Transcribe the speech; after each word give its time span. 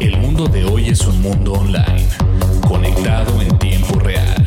El 0.00 0.16
mundo 0.18 0.46
de 0.46 0.64
hoy 0.64 0.88
es 0.88 1.00
un 1.06 1.20
mundo 1.22 1.52
online, 1.52 2.08
conectado 2.66 3.40
en 3.40 3.58
tiempo 3.58 3.98
real. 3.98 4.43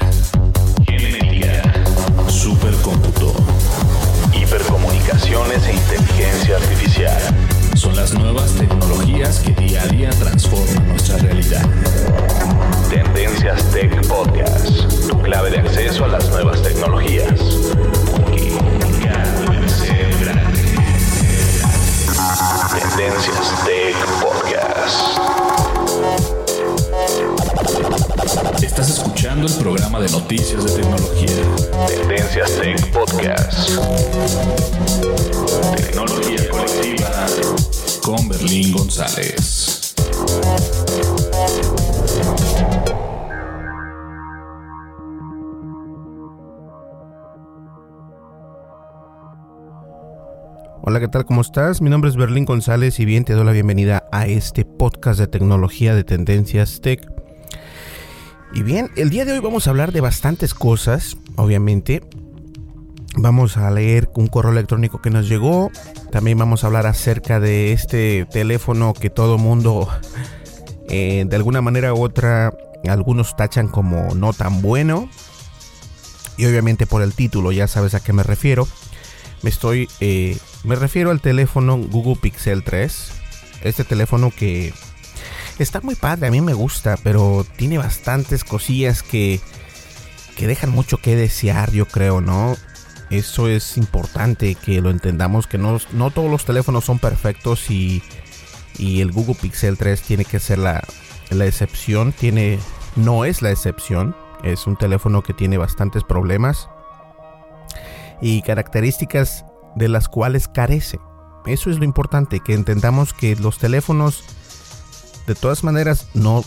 Hola, 50.97 51.05
¿qué 51.05 51.11
tal? 51.11 51.25
¿Cómo 51.25 51.41
estás? 51.41 51.79
Mi 51.79 51.91
nombre 51.91 52.09
es 52.09 52.15
Berlín 52.15 52.45
González 52.45 52.99
y 52.99 53.05
bien 53.05 53.23
te 53.23 53.33
doy 53.33 53.45
la 53.45 53.51
bienvenida 53.51 54.09
a 54.11 54.25
este 54.25 54.65
podcast 54.65 55.19
de 55.19 55.27
tecnología 55.27 55.93
de 55.93 56.03
Tendencias 56.03 56.81
Tech. 56.81 57.07
Y 58.51 58.63
bien, 58.63 58.89
el 58.95 59.11
día 59.11 59.23
de 59.23 59.33
hoy 59.33 59.39
vamos 59.39 59.67
a 59.67 59.69
hablar 59.69 59.91
de 59.91 60.01
bastantes 60.01 60.55
cosas, 60.55 61.15
obviamente. 61.35 62.01
Vamos 63.15 63.57
a 63.57 63.69
leer 63.69 64.09
un 64.15 64.25
correo 64.25 64.51
electrónico 64.51 64.99
que 64.99 65.11
nos 65.11 65.29
llegó. 65.29 65.69
También 66.11 66.39
vamos 66.39 66.63
a 66.63 66.67
hablar 66.67 66.87
acerca 66.87 67.39
de 67.39 67.73
este 67.73 68.25
teléfono 68.31 68.95
que 68.95 69.11
todo 69.11 69.37
mundo, 69.37 69.87
eh, 70.89 71.25
de 71.29 71.35
alguna 71.35 71.61
manera 71.61 71.93
u 71.93 72.01
otra, 72.01 72.57
algunos 72.89 73.35
tachan 73.35 73.67
como 73.67 74.15
no 74.15 74.33
tan 74.33 74.63
bueno. 74.63 75.07
Y 76.37 76.47
obviamente 76.47 76.87
por 76.87 77.03
el 77.03 77.13
título 77.13 77.51
ya 77.51 77.67
sabes 77.67 77.93
a 77.93 77.99
qué 77.99 78.13
me 78.13 78.23
refiero. 78.23 78.67
Me 79.47 79.51
estoy, 79.51 79.87
eh, 80.01 80.37
me 80.65 80.75
refiero 80.75 81.09
al 81.09 81.21
teléfono 81.21 81.77
Google 81.77 82.17
Pixel 82.21 82.63
3. 82.63 83.11
Este 83.61 83.85
teléfono 83.85 84.29
que 84.29 84.73
está 85.57 85.79
muy 85.79 85.95
padre, 85.95 86.27
a 86.27 86.31
mí 86.31 86.41
me 86.41 86.53
gusta, 86.53 86.97
pero 87.01 87.45
tiene 87.55 87.77
bastantes 87.77 88.43
cosillas 88.43 89.03
que, 89.03 89.39
que 90.35 90.47
dejan 90.47 90.71
mucho 90.71 90.97
que 90.97 91.15
desear, 91.15 91.71
yo 91.71 91.85
creo, 91.85 92.19
¿no? 92.19 92.57
Eso 93.09 93.47
es 93.47 93.77
importante 93.77 94.55
que 94.55 94.81
lo 94.81 94.89
entendamos, 94.89 95.47
que 95.47 95.57
no, 95.57 95.79
no 95.93 96.11
todos 96.11 96.29
los 96.29 96.43
teléfonos 96.43 96.83
son 96.83 96.99
perfectos 96.99 97.71
y, 97.71 98.03
y 98.77 98.99
el 98.99 99.13
Google 99.13 99.37
Pixel 99.41 99.77
3 99.77 100.01
tiene 100.01 100.25
que 100.25 100.41
ser 100.41 100.57
la, 100.57 100.83
la 101.29 101.45
excepción, 101.45 102.11
tiene, 102.11 102.59
no 102.97 103.23
es 103.23 103.41
la 103.41 103.51
excepción, 103.51 104.13
es 104.43 104.67
un 104.67 104.75
teléfono 104.75 105.23
que 105.23 105.33
tiene 105.33 105.57
bastantes 105.57 106.03
problemas 106.03 106.67
y 108.21 108.41
características 108.41 109.45
de 109.75 109.89
las 109.89 110.09
cuales 110.09 110.47
carece. 110.47 110.99
Eso 111.45 111.69
es 111.69 111.77
lo 111.77 111.85
importante, 111.85 112.39
que 112.39 112.53
entendamos 112.53 113.13
que 113.13 113.35
los 113.35 113.57
teléfonos 113.57 114.23
de 115.27 115.35
todas 115.35 115.63
maneras, 115.63 116.07
no 116.13 116.43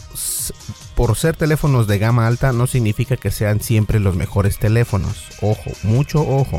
por 0.94 1.14
ser 1.16 1.36
teléfonos 1.36 1.86
de 1.86 1.98
gama 1.98 2.26
alta 2.26 2.52
no 2.52 2.66
significa 2.66 3.16
que 3.18 3.30
sean 3.30 3.60
siempre 3.60 4.00
los 4.00 4.16
mejores 4.16 4.58
teléfonos. 4.58 5.28
Ojo, 5.42 5.70
mucho 5.82 6.26
ojo. 6.26 6.58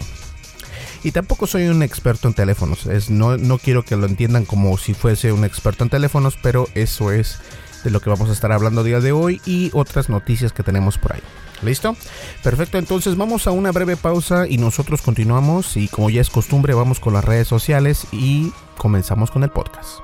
Y 1.03 1.11
tampoco 1.11 1.47
soy 1.47 1.67
un 1.67 1.81
experto 1.81 2.27
en 2.27 2.35
teléfonos. 2.35 2.85
No, 3.09 3.37
no 3.37 3.57
quiero 3.57 3.83
que 3.83 3.95
lo 3.95 4.05
entiendan 4.05 4.45
como 4.45 4.77
si 4.77 4.93
fuese 4.93 5.31
un 5.31 5.43
experto 5.43 5.83
en 5.83 5.89
teléfonos, 5.89 6.37
pero 6.41 6.67
eso 6.75 7.11
es 7.11 7.39
de 7.83 7.89
lo 7.89 7.99
que 8.01 8.11
vamos 8.11 8.29
a 8.29 8.33
estar 8.33 8.51
hablando 8.51 8.83
día 8.83 8.99
de 8.99 9.11
hoy 9.11 9.41
y 9.45 9.71
otras 9.73 10.07
noticias 10.07 10.53
que 10.53 10.61
tenemos 10.61 10.99
por 10.99 11.13
ahí. 11.13 11.21
¿Listo? 11.61 11.95
Perfecto, 12.43 12.77
entonces 12.77 13.15
vamos 13.15 13.47
a 13.47 13.51
una 13.51 13.71
breve 13.71 13.97
pausa 13.97 14.47
y 14.47 14.57
nosotros 14.57 15.01
continuamos 15.01 15.77
y 15.77 15.87
como 15.87 16.09
ya 16.09 16.21
es 16.21 16.29
costumbre 16.29 16.73
vamos 16.73 16.99
con 16.99 17.13
las 17.13 17.23
redes 17.23 17.47
sociales 17.47 18.07
y 18.11 18.51
comenzamos 18.77 19.29
con 19.29 19.43
el 19.43 19.49
podcast. 19.51 19.99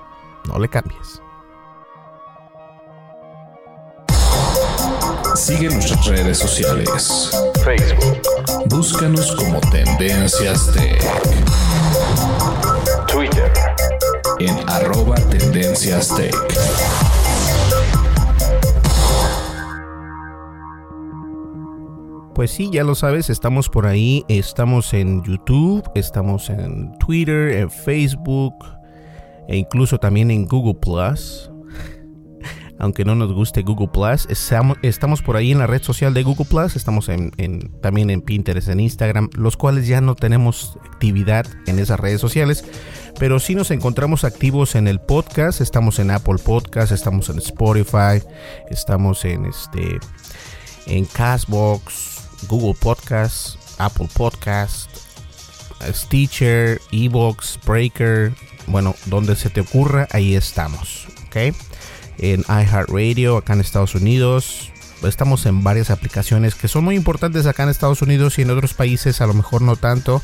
No 0.48 0.60
le 0.60 0.70
cambies. 0.70 1.22
Sigue 5.36 5.70
nuestras 5.70 6.06
redes 6.08 6.40
sociales. 6.40 7.32
Facebook. 7.64 8.22
Búscanos 8.66 9.36
como 9.36 9.60
Tendencias 9.72 10.72
Tech. 10.74 11.02
Twitter. 13.08 13.52
En 14.40 14.58
arroba 14.68 15.16
Tendencias 15.16 16.14
Tech. 16.16 17.07
Pues 22.38 22.52
sí, 22.52 22.70
ya 22.72 22.84
lo 22.84 22.94
sabes, 22.94 23.32
estamos 23.32 23.68
por 23.68 23.88
ahí, 23.88 24.24
estamos 24.28 24.94
en 24.94 25.24
YouTube, 25.24 25.90
estamos 25.96 26.52
en 26.52 26.96
Twitter, 27.00 27.50
en 27.50 27.72
Facebook 27.72 28.54
e 29.48 29.58
incluso 29.58 29.98
también 29.98 30.30
en 30.30 30.46
Google 30.46 30.76
Plus 30.80 31.50
aunque 32.80 33.06
no 33.06 33.16
nos 33.16 33.34
guste 33.34 33.64
Google. 33.64 33.90
Estamos, 34.30 35.24
por 35.24 35.36
ahí 35.36 35.52
en 35.52 35.58
la 35.58 35.66
red 35.66 35.82
social 35.82 36.14
de 36.14 36.22
Google 36.22 36.46
Plus, 36.46 36.76
estamos 36.76 37.10
también 37.82 38.10
en 38.12 38.22
Pinterest, 38.22 38.68
en 38.68 38.82
Instagram, 38.82 39.32
los 39.34 39.58
cuales 39.58 39.88
ya 39.88 40.00
no 40.00 40.14
tenemos 40.14 40.78
actividad 40.86 41.48
en 41.66 41.80
esas 41.80 42.00
redes 42.00 42.22
sociales, 42.22 42.64
pero 43.18 43.40
sí 43.40 43.56
nos 43.56 43.72
encontramos 43.72 44.24
activos 44.24 44.76
en 44.76 44.88
el 44.88 45.00
podcast, 45.00 45.60
estamos 45.60 45.98
en 45.98 46.12
Apple 46.12 46.38
Podcast, 46.46 46.92
estamos 46.92 47.30
en 47.30 47.40
Spotify, 47.40 48.22
estamos 48.70 49.26
en 49.26 49.46
este 49.46 49.98
en 50.86 51.04
Castbox, 51.06 52.17
Google 52.48 52.76
Podcast, 52.80 53.58
Apple 53.80 54.10
Podcast, 54.14 54.90
Stitcher, 55.92 56.82
Evox, 56.92 57.60
Breaker, 57.66 58.34
bueno, 58.68 58.96
donde 59.06 59.36
se 59.36 59.50
te 59.50 59.62
ocurra, 59.62 60.08
ahí 60.12 60.36
estamos, 60.36 61.08
¿ok? 61.28 61.54
en 62.18 62.42
iHeartRadio 62.42 63.38
acá 63.38 63.54
en 63.54 63.62
Estados 63.62 63.96
Unidos. 63.96 64.72
Estamos 65.04 65.46
en 65.46 65.64
varias 65.64 65.92
aplicaciones 65.92 66.56
que 66.56 66.68
son 66.68 66.84
muy 66.84 66.96
importantes 66.96 67.46
acá 67.46 67.64
en 67.64 67.70
Estados 67.70 68.02
Unidos 68.02 68.40
y 68.40 68.42
en 68.42 68.50
otros 68.50 68.74
países 68.74 69.22
a 69.22 69.28
lo 69.28 69.34
mejor 69.34 69.62
no 69.62 69.76
tanto. 69.76 70.22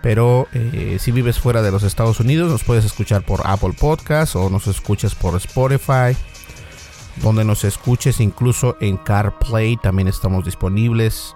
Pero 0.00 0.46
eh, 0.52 0.98
si 1.00 1.10
vives 1.10 1.38
fuera 1.38 1.60
de 1.60 1.72
los 1.72 1.82
Estados 1.82 2.20
Unidos, 2.20 2.50
nos 2.50 2.64
puedes 2.64 2.84
escuchar 2.84 3.22
por 3.22 3.42
Apple 3.44 3.74
Podcast 3.78 4.36
o 4.36 4.48
nos 4.48 4.66
escuchas 4.66 5.14
por 5.14 5.36
Spotify. 5.36 6.16
Donde 7.16 7.44
nos 7.44 7.64
escuches, 7.64 8.20
incluso 8.20 8.76
en 8.80 8.96
CarPlay 8.96 9.76
también 9.76 10.06
estamos 10.06 10.44
disponibles. 10.44 11.34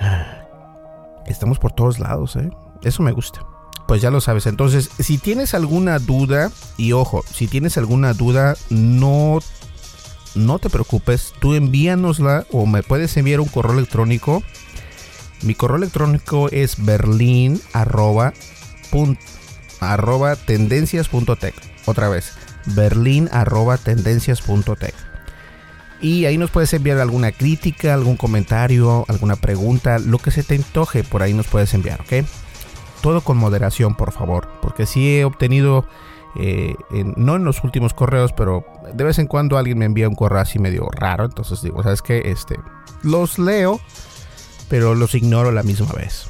Estamos 1.26 1.58
por 1.58 1.72
todos 1.72 1.98
lados, 1.98 2.36
¿eh? 2.36 2.50
Eso 2.82 3.02
me 3.02 3.12
gusta. 3.12 3.40
Pues 3.88 4.02
ya 4.02 4.10
lo 4.10 4.20
sabes. 4.20 4.46
Entonces, 4.46 4.90
si 4.98 5.18
tienes 5.18 5.54
alguna 5.54 5.98
duda, 5.98 6.50
y 6.76 6.92
ojo, 6.92 7.24
si 7.32 7.46
tienes 7.46 7.78
alguna 7.78 8.12
duda, 8.14 8.56
no, 8.70 9.38
no 10.34 10.58
te 10.58 10.70
preocupes. 10.70 11.32
Tú 11.40 11.54
envíanosla 11.54 12.46
o 12.52 12.66
me 12.66 12.82
puedes 12.82 13.16
enviar 13.16 13.40
un 13.40 13.48
correo 13.48 13.74
electrónico 13.74 14.42
mi 15.42 15.54
correo 15.54 15.76
electrónico 15.76 16.48
es 16.50 16.84
berlin 16.84 17.60
arroba, 17.72 18.32
tendencias.tech. 20.46 21.54
Otra 21.84 22.08
vez, 22.08 22.32
berlin 22.66 23.28
arroba. 23.32 23.78
Y 26.00 26.26
ahí 26.26 26.36
nos 26.38 26.50
puedes 26.50 26.72
enviar 26.74 26.98
alguna 26.98 27.32
crítica, 27.32 27.94
algún 27.94 28.16
comentario, 28.16 29.04
alguna 29.08 29.36
pregunta, 29.36 29.98
lo 29.98 30.18
que 30.18 30.30
se 30.30 30.42
te 30.42 30.54
antoje, 30.54 31.04
por 31.04 31.22
ahí 31.22 31.32
nos 31.32 31.46
puedes 31.46 31.72
enviar, 31.74 32.00
¿ok? 32.02 32.26
Todo 33.00 33.22
con 33.22 33.36
moderación, 33.36 33.94
por 33.94 34.12
favor, 34.12 34.48
porque 34.60 34.84
sí 34.86 35.16
he 35.16 35.24
obtenido, 35.24 35.86
eh, 36.38 36.74
no 37.16 37.36
en 37.36 37.44
los 37.44 37.64
últimos 37.64 37.94
correos, 37.94 38.32
pero 38.32 38.64
de 38.92 39.04
vez 39.04 39.18
en 39.18 39.26
cuando 39.26 39.56
alguien 39.56 39.78
me 39.78 39.84
envía 39.86 40.08
un 40.08 40.14
correo 40.14 40.40
así 40.40 40.58
medio 40.58 40.88
raro, 40.90 41.24
entonces 41.24 41.62
digo, 41.62 41.82
¿sabes 41.82 42.02
qué? 42.02 42.22
Este, 42.26 42.56
los 43.02 43.38
leo 43.38 43.80
pero 44.68 44.94
los 44.94 45.14
ignoro 45.14 45.52
la 45.52 45.62
misma 45.62 45.92
vez. 45.92 46.26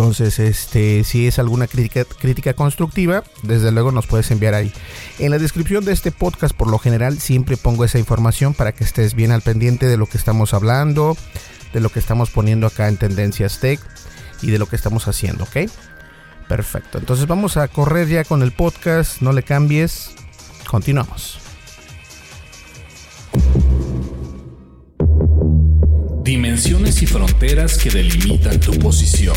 Entonces, 0.00 0.38
este, 0.38 1.04
si 1.04 1.26
es 1.26 1.38
alguna 1.38 1.66
crítica, 1.66 2.06
crítica 2.06 2.54
constructiva, 2.54 3.22
desde 3.42 3.70
luego 3.70 3.92
nos 3.92 4.06
puedes 4.06 4.30
enviar 4.30 4.54
ahí. 4.54 4.72
En 5.18 5.30
la 5.30 5.36
descripción 5.36 5.84
de 5.84 5.92
este 5.92 6.10
podcast, 6.10 6.56
por 6.56 6.70
lo 6.70 6.78
general, 6.78 7.18
siempre 7.18 7.58
pongo 7.58 7.84
esa 7.84 7.98
información 7.98 8.54
para 8.54 8.72
que 8.72 8.82
estés 8.82 9.12
bien 9.14 9.30
al 9.30 9.42
pendiente 9.42 9.84
de 9.88 9.98
lo 9.98 10.06
que 10.06 10.16
estamos 10.16 10.54
hablando, 10.54 11.18
de 11.74 11.80
lo 11.80 11.90
que 11.90 11.98
estamos 11.98 12.30
poniendo 12.30 12.66
acá 12.66 12.88
en 12.88 12.96
Tendencias 12.96 13.60
Tech 13.60 13.78
y 14.40 14.50
de 14.50 14.58
lo 14.58 14.64
que 14.64 14.76
estamos 14.76 15.06
haciendo, 15.06 15.44
¿ok? 15.44 15.70
Perfecto. 16.48 16.96
Entonces 16.96 17.26
vamos 17.26 17.58
a 17.58 17.68
correr 17.68 18.08
ya 18.08 18.24
con 18.24 18.42
el 18.42 18.52
podcast. 18.52 19.20
No 19.20 19.34
le 19.34 19.42
cambies. 19.42 20.12
Continuamos. 20.66 21.38
Dimensiones 26.30 27.02
y 27.02 27.06
fronteras 27.06 27.76
que 27.76 27.90
delimitan 27.90 28.60
tu 28.60 28.70
posición. 28.78 29.34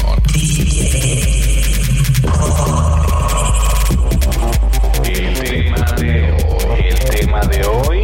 El 5.04 5.40
tema 5.40 5.92
de 5.98 6.32
hoy, 6.34 6.84
el 6.88 7.00
tema 7.10 7.42
de 7.48 7.66
hoy, 7.66 8.04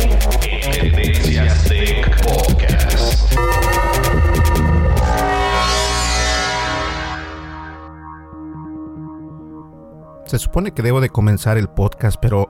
Tendencias 0.73 1.65
Tech 1.65 2.23
Podcast. 2.23 3.33
Se 10.25 10.39
supone 10.39 10.71
que 10.71 10.81
debo 10.81 10.99
de 10.99 11.09
comenzar 11.09 11.59
el 11.59 11.69
podcast, 11.69 12.17
pero 12.19 12.49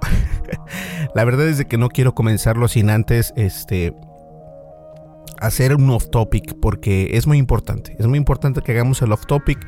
la 1.14 1.26
verdad 1.26 1.50
es 1.50 1.58
de 1.58 1.66
que 1.66 1.78
no 1.78 1.90
quiero 1.90 2.16
comenzarlo 2.16 2.70
sin 2.70 2.90
antes 2.90 3.34
este 3.36 3.94
hacer 5.40 5.76
un 5.76 5.90
off 5.90 6.10
topic 6.10 6.56
porque 6.60 7.12
es 7.14 7.28
muy 7.28 7.38
importante. 7.38 7.96
Es 8.00 8.08
muy 8.08 8.18
importante 8.18 8.62
que 8.62 8.72
hagamos 8.74 9.02
el 9.02 9.12
off 9.12 9.26
topic 9.26 9.60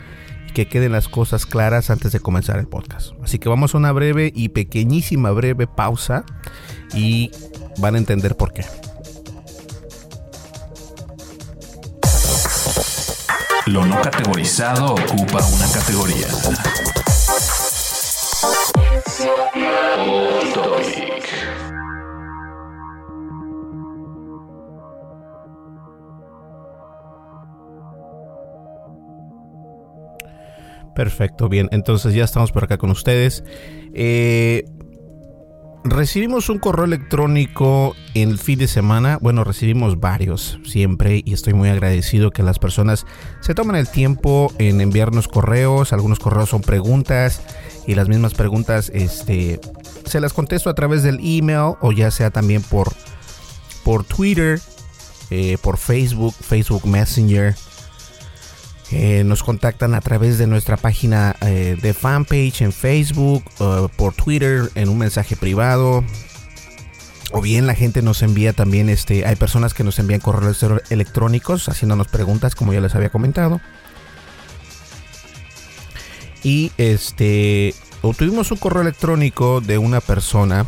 y 0.47 0.53
que 0.53 0.67
queden 0.67 0.91
las 0.91 1.07
cosas 1.07 1.45
claras 1.45 1.89
antes 1.89 2.11
de 2.11 2.19
comenzar 2.19 2.59
el 2.59 2.67
podcast. 2.67 3.13
Así 3.23 3.39
que 3.39 3.49
vamos 3.49 3.73
a 3.73 3.77
una 3.77 3.91
breve 3.91 4.31
y 4.35 4.49
pequeñísima 4.49 5.31
breve 5.31 5.67
pausa 5.67 6.25
y 6.93 7.31
van 7.79 7.95
a 7.95 7.97
entender 7.97 8.35
por 8.35 8.53
qué. 8.53 8.65
Lo 13.67 13.85
no 13.85 14.01
categorizado 14.01 14.95
ocupa 14.95 15.45
una 15.45 15.71
categoría. 15.71 16.27
Off 19.99 20.53
topic. 20.53 21.70
Perfecto, 30.95 31.49
bien. 31.49 31.69
Entonces 31.71 32.13
ya 32.13 32.23
estamos 32.23 32.51
por 32.51 32.65
acá 32.65 32.77
con 32.77 32.91
ustedes. 32.91 33.43
Eh, 33.93 34.65
recibimos 35.83 36.49
un 36.49 36.59
correo 36.59 36.85
electrónico 36.85 37.95
en 38.13 38.29
el 38.29 38.39
fin 38.39 38.59
de 38.59 38.67
semana. 38.67 39.17
Bueno, 39.21 39.43
recibimos 39.43 39.99
varios 39.99 40.59
siempre 40.65 41.21
y 41.23 41.33
estoy 41.33 41.53
muy 41.53 41.69
agradecido 41.69 42.31
que 42.31 42.43
las 42.43 42.59
personas 42.59 43.05
se 43.41 43.55
tomen 43.55 43.75
el 43.75 43.89
tiempo 43.89 44.51
en 44.57 44.81
enviarnos 44.81 45.27
correos. 45.27 45.93
Algunos 45.93 46.19
correos 46.19 46.49
son 46.49 46.61
preguntas 46.61 47.41
y 47.87 47.95
las 47.95 48.07
mismas 48.07 48.33
preguntas 48.33 48.91
este, 48.93 49.59
se 50.05 50.19
las 50.19 50.33
contesto 50.33 50.69
a 50.69 50.75
través 50.75 51.03
del 51.03 51.19
email 51.21 51.75
o 51.81 51.91
ya 51.91 52.11
sea 52.11 52.29
también 52.29 52.61
por, 52.61 52.91
por 53.83 54.03
Twitter, 54.03 54.59
eh, 55.29 55.57
por 55.61 55.77
Facebook, 55.77 56.33
Facebook 56.33 56.85
Messenger. 56.85 57.55
Eh, 58.91 59.23
nos 59.23 59.41
contactan 59.41 59.93
a 59.93 60.01
través 60.01 60.37
de 60.37 60.47
nuestra 60.47 60.75
página 60.75 61.35
eh, 61.41 61.77
de 61.81 61.93
fanpage 61.93 62.61
en 62.61 62.73
Facebook, 62.73 63.43
por 63.95 64.13
Twitter, 64.13 64.69
en 64.75 64.89
un 64.89 64.97
mensaje 64.97 65.35
privado. 65.35 66.03
O 67.33 67.41
bien 67.41 67.65
la 67.65 67.75
gente 67.75 68.01
nos 68.01 68.21
envía 68.23 68.51
también, 68.51 68.89
este, 68.89 69.25
hay 69.25 69.37
personas 69.37 69.73
que 69.73 69.85
nos 69.85 69.97
envían 69.99 70.19
correos 70.19 70.65
electrónicos 70.89 71.69
haciéndonos 71.69 72.09
preguntas, 72.09 72.55
como 72.55 72.73
ya 72.73 72.81
les 72.81 72.93
había 72.93 73.09
comentado. 73.09 73.61
Y 76.43 76.71
este, 76.77 77.73
obtuvimos 78.01 78.51
un 78.51 78.57
correo 78.57 78.81
electrónico 78.81 79.61
de 79.61 79.77
una 79.77 80.01
persona 80.01 80.65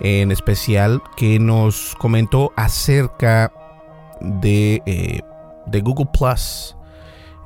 en 0.00 0.30
especial 0.30 1.02
que 1.16 1.40
nos 1.40 1.96
comentó 1.98 2.52
acerca 2.54 3.52
de, 4.20 4.80
eh, 4.86 5.22
de 5.66 5.80
Google 5.80 6.08
Plus. 6.16 6.77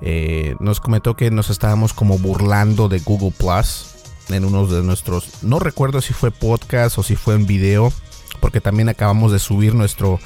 Eh, 0.04 0.56
nos 0.58 0.81
comentó 0.81 1.14
que 1.14 1.31
nos 1.31 1.49
estábamos 1.49 1.93
como 1.93 2.19
burlando 2.19 2.88
de 2.88 2.99
Google 2.99 3.31
Plus 3.31 3.87
en 4.31 4.44
uno 4.44 4.66
de 4.66 4.82
nuestros, 4.82 5.43
no 5.43 5.60
recuerdo 5.60 6.00
si 6.00 6.12
fue 6.12 6.32
podcast 6.32 6.98
o 6.98 7.03
si 7.05 7.15
fue 7.15 7.34
en 7.34 7.46
video, 7.46 7.93
porque 8.41 8.60
también 8.60 8.88
acabamos 8.88 9.31
de 9.31 9.38
subir 9.38 9.74
nuestro, 9.74 10.19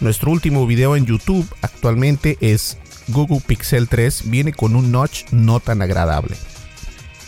nuestro 0.00 0.30
último 0.30 0.66
video 0.66 0.94
en 0.94 1.06
YouTube. 1.06 1.46
Actualmente 1.62 2.36
es 2.40 2.76
Google 3.08 3.40
Pixel 3.40 3.88
3, 3.88 4.30
viene 4.30 4.52
con 4.52 4.76
un 4.76 4.92
notch 4.92 5.24
no 5.30 5.58
tan 5.60 5.80
agradable. 5.80 6.36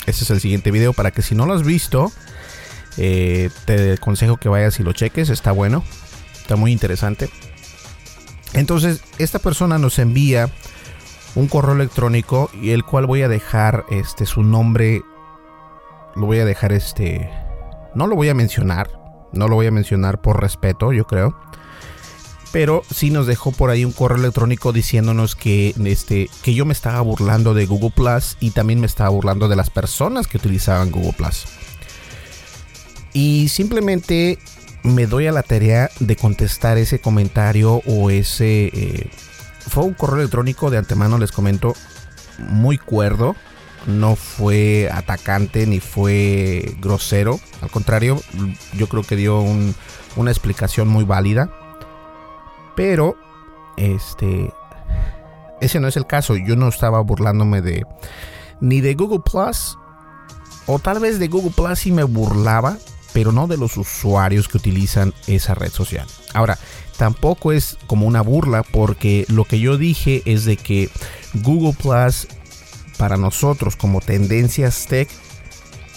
Ese 0.06 0.24
es 0.24 0.30
el 0.30 0.40
siguiente 0.40 0.70
video 0.70 0.92
para 0.92 1.10
que 1.10 1.22
si 1.22 1.34
no 1.34 1.46
lo 1.46 1.54
has 1.54 1.64
visto, 1.64 2.12
eh, 2.98 3.50
te 3.64 3.94
aconsejo 3.94 4.36
que 4.36 4.48
vayas 4.50 4.78
y 4.80 4.82
lo 4.82 4.92
cheques, 4.92 5.30
está 5.30 5.52
bueno, 5.52 5.82
está 6.40 6.56
muy 6.56 6.72
interesante. 6.72 7.30
Entonces, 8.52 9.00
esta 9.18 9.38
persona 9.38 9.78
nos 9.78 9.98
envía 9.98 10.50
un 11.36 11.46
correo 11.46 11.74
electrónico 11.74 12.50
y 12.60 12.70
el 12.70 12.82
cual 12.84 13.06
voy 13.06 13.22
a 13.22 13.28
dejar 13.28 13.84
este 13.90 14.26
su 14.26 14.42
nombre. 14.42 15.02
Lo 16.16 16.26
voy 16.26 16.40
a 16.40 16.44
dejar 16.44 16.72
este 16.72 17.30
no 17.94 18.06
lo 18.06 18.16
voy 18.16 18.28
a 18.28 18.34
mencionar 18.34 18.90
no 19.32 19.48
lo 19.48 19.54
voy 19.54 19.66
a 19.66 19.70
mencionar 19.70 20.20
por 20.20 20.40
respeto 20.40 20.92
yo 20.92 21.06
creo. 21.06 21.36
Pero 22.52 22.82
sí 22.90 23.10
nos 23.10 23.26
dejó 23.26 23.52
por 23.52 23.70
ahí 23.70 23.84
un 23.84 23.92
correo 23.92 24.18
electrónico 24.18 24.72
diciéndonos 24.72 25.36
que 25.36 25.74
este 25.84 26.30
que 26.42 26.54
yo 26.54 26.64
me 26.64 26.72
estaba 26.72 27.00
burlando 27.02 27.52
de 27.52 27.66
Google 27.66 27.92
Plus 27.94 28.38
y 28.40 28.50
también 28.50 28.80
me 28.80 28.86
estaba 28.86 29.10
burlando 29.10 29.48
de 29.48 29.56
las 29.56 29.68
personas 29.68 30.26
que 30.26 30.38
utilizaban 30.38 30.90
Google 30.90 31.12
Plus. 31.12 31.44
Y 33.12 33.48
simplemente 33.48 34.38
me 34.82 35.06
doy 35.06 35.26
a 35.26 35.32
la 35.32 35.42
tarea 35.42 35.90
de 36.00 36.16
contestar 36.16 36.78
ese 36.78 37.00
comentario 37.00 37.82
o 37.86 38.10
ese 38.10 38.66
eh, 38.72 39.10
fue 39.68 39.84
un 39.84 39.94
correo 39.94 40.18
electrónico 40.18 40.70
de 40.70 40.78
antemano, 40.78 41.18
les 41.18 41.32
comento, 41.32 41.74
muy 42.38 42.78
cuerdo. 42.78 43.36
No 43.86 44.16
fue 44.16 44.90
atacante 44.92 45.66
ni 45.66 45.80
fue 45.80 46.76
grosero. 46.80 47.38
Al 47.62 47.70
contrario, 47.70 48.20
yo 48.74 48.88
creo 48.88 49.02
que 49.02 49.14
dio 49.16 49.40
una 50.16 50.30
explicación 50.30 50.88
muy 50.88 51.04
válida. 51.04 51.50
Pero, 52.74 53.16
este, 53.76 54.52
ese 55.60 55.78
no 55.78 55.88
es 55.88 55.96
el 55.96 56.06
caso. 56.06 56.36
Yo 56.36 56.56
no 56.56 56.68
estaba 56.68 57.00
burlándome 57.00 57.62
de 57.62 57.84
ni 58.60 58.80
de 58.80 58.94
Google 58.94 59.20
Plus. 59.24 59.78
O 60.66 60.78
tal 60.80 60.98
vez 60.98 61.20
de 61.20 61.28
Google 61.28 61.52
Plus 61.54 61.78
sí 61.78 61.92
me 61.92 62.02
burlaba, 62.02 62.76
pero 63.12 63.30
no 63.30 63.46
de 63.46 63.56
los 63.56 63.76
usuarios 63.76 64.48
que 64.48 64.58
utilizan 64.58 65.14
esa 65.28 65.54
red 65.54 65.70
social. 65.70 66.06
Ahora, 66.34 66.58
tampoco 66.96 67.52
es 67.52 67.78
como 67.86 68.06
una 68.06 68.22
burla 68.22 68.62
porque 68.62 69.24
lo 69.28 69.44
que 69.44 69.60
yo 69.60 69.78
dije 69.78 70.22
es 70.24 70.44
de 70.44 70.56
que 70.56 70.88
Google 71.34 71.74
Plus 71.80 72.26
para 72.98 73.16
nosotros 73.16 73.76
como 73.76 74.00
Tendencias 74.00 74.86
Tech 74.86 75.08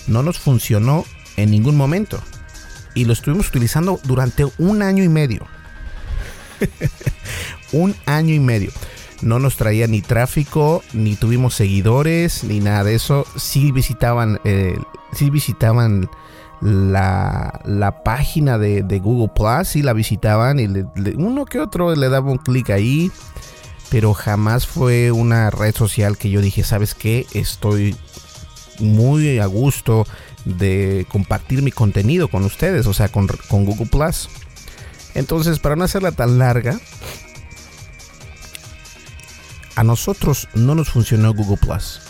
no 0.07 0.23
nos 0.23 0.39
funcionó 0.39 1.05
en 1.37 1.51
ningún 1.51 1.77
momento. 1.77 2.21
Y 2.95 3.05
lo 3.05 3.13
estuvimos 3.13 3.47
utilizando 3.47 3.99
durante 4.03 4.45
un 4.57 4.81
año 4.81 5.03
y 5.03 5.09
medio. 5.09 5.45
un 7.71 7.95
año 8.05 8.33
y 8.33 8.39
medio. 8.39 8.71
No 9.21 9.39
nos 9.39 9.57
traía 9.57 9.87
ni 9.87 10.01
tráfico, 10.01 10.83
ni 10.93 11.15
tuvimos 11.15 11.53
seguidores, 11.53 12.43
ni 12.43 12.59
nada 12.59 12.83
de 12.83 12.95
eso. 12.95 13.25
Sí 13.35 13.71
visitaban, 13.71 14.39
eh, 14.43 14.77
sí 15.13 15.29
visitaban 15.29 16.09
la, 16.61 17.61
la 17.65 18.03
página 18.03 18.57
de, 18.57 18.81
Google 18.99 19.31
Plus, 19.35 19.67
sí 19.67 19.81
la 19.81 19.93
visitaban 19.93 20.59
y 20.59 20.65
uno 21.15 21.45
que 21.45 21.59
otro 21.59 21.95
le 21.95 22.09
daba 22.09 22.31
un 22.31 22.37
clic 22.37 22.69
ahí. 22.69 23.11
Pero 23.89 24.13
jamás 24.13 24.67
fue 24.67 25.11
una 25.11 25.49
red 25.49 25.75
social 25.75 26.15
que 26.15 26.29
yo 26.29 26.41
dije, 26.41 26.63
¿sabes 26.63 26.93
qué? 26.93 27.25
Estoy 27.33 27.95
muy 28.79 29.39
a 29.39 29.47
gusto 29.47 30.05
de 30.45 31.05
compartir 31.09 31.61
mi 31.61 31.71
contenido 31.71 32.27
con 32.27 32.43
ustedes, 32.43 32.85
o 32.87 32.93
sea, 32.93 33.09
con, 33.09 33.27
Google 33.49 33.87
Plus. 33.87 34.29
Entonces, 35.15 35.59
para 35.59 35.75
no 35.75 35.83
hacerla 35.83 36.11
tan 36.11 36.37
larga, 36.37 36.79
a 39.75 39.83
nosotros 39.83 40.47
no 40.53 40.75
nos 40.75 40.89
funcionó 40.89 41.33
Google 41.33 41.57
Plus. 41.57 42.01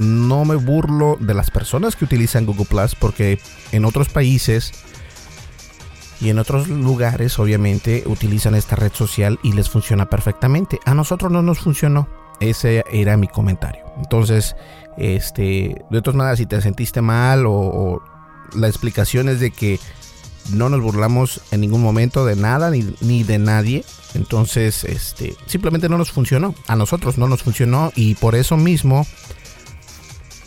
No 0.00 0.46
me 0.46 0.54
burlo 0.54 1.18
de 1.20 1.34
las 1.34 1.50
personas 1.50 1.94
que 1.94 2.06
utilizan 2.06 2.46
Google 2.46 2.64
Plus 2.64 2.94
porque 2.94 3.38
en 3.70 3.84
otros 3.84 4.08
países 4.08 4.72
y 6.22 6.30
en 6.30 6.38
otros 6.38 6.68
lugares 6.68 7.38
obviamente 7.38 8.04
utilizan 8.06 8.54
esta 8.54 8.76
red 8.76 8.92
social 8.94 9.38
y 9.42 9.52
les 9.52 9.68
funciona 9.68 10.08
perfectamente. 10.08 10.78
A 10.86 10.94
nosotros 10.94 11.30
no 11.30 11.42
nos 11.42 11.60
funcionó. 11.60 12.08
Ese 12.40 12.82
era 12.90 13.18
mi 13.18 13.28
comentario. 13.28 13.84
Entonces, 13.98 14.56
este, 14.96 15.84
de 15.90 16.02
todas 16.02 16.16
maneras, 16.16 16.38
si 16.38 16.46
te 16.46 16.62
sentiste 16.62 17.02
mal 17.02 17.44
o, 17.46 18.02
la 18.54 18.68
explicación 18.68 19.28
es 19.28 19.38
de 19.38 19.50
que 19.50 19.78
no 20.54 20.70
nos 20.70 20.80
burlamos 20.80 21.42
en 21.50 21.60
ningún 21.60 21.82
momento 21.82 22.24
de 22.24 22.36
nada 22.36 22.70
ni, 22.70 23.22
de 23.22 23.38
nadie. 23.38 23.84
Entonces, 24.14 24.84
este, 24.84 25.36
simplemente 25.44 25.90
no 25.90 25.98
nos 25.98 26.10
funcionó. 26.10 26.54
A 26.66 26.76
nosotros 26.76 27.18
no 27.18 27.28
nos 27.28 27.42
funcionó 27.42 27.92
y 27.94 28.14
por 28.14 28.34
eso 28.34 28.56
mismo 28.56 29.06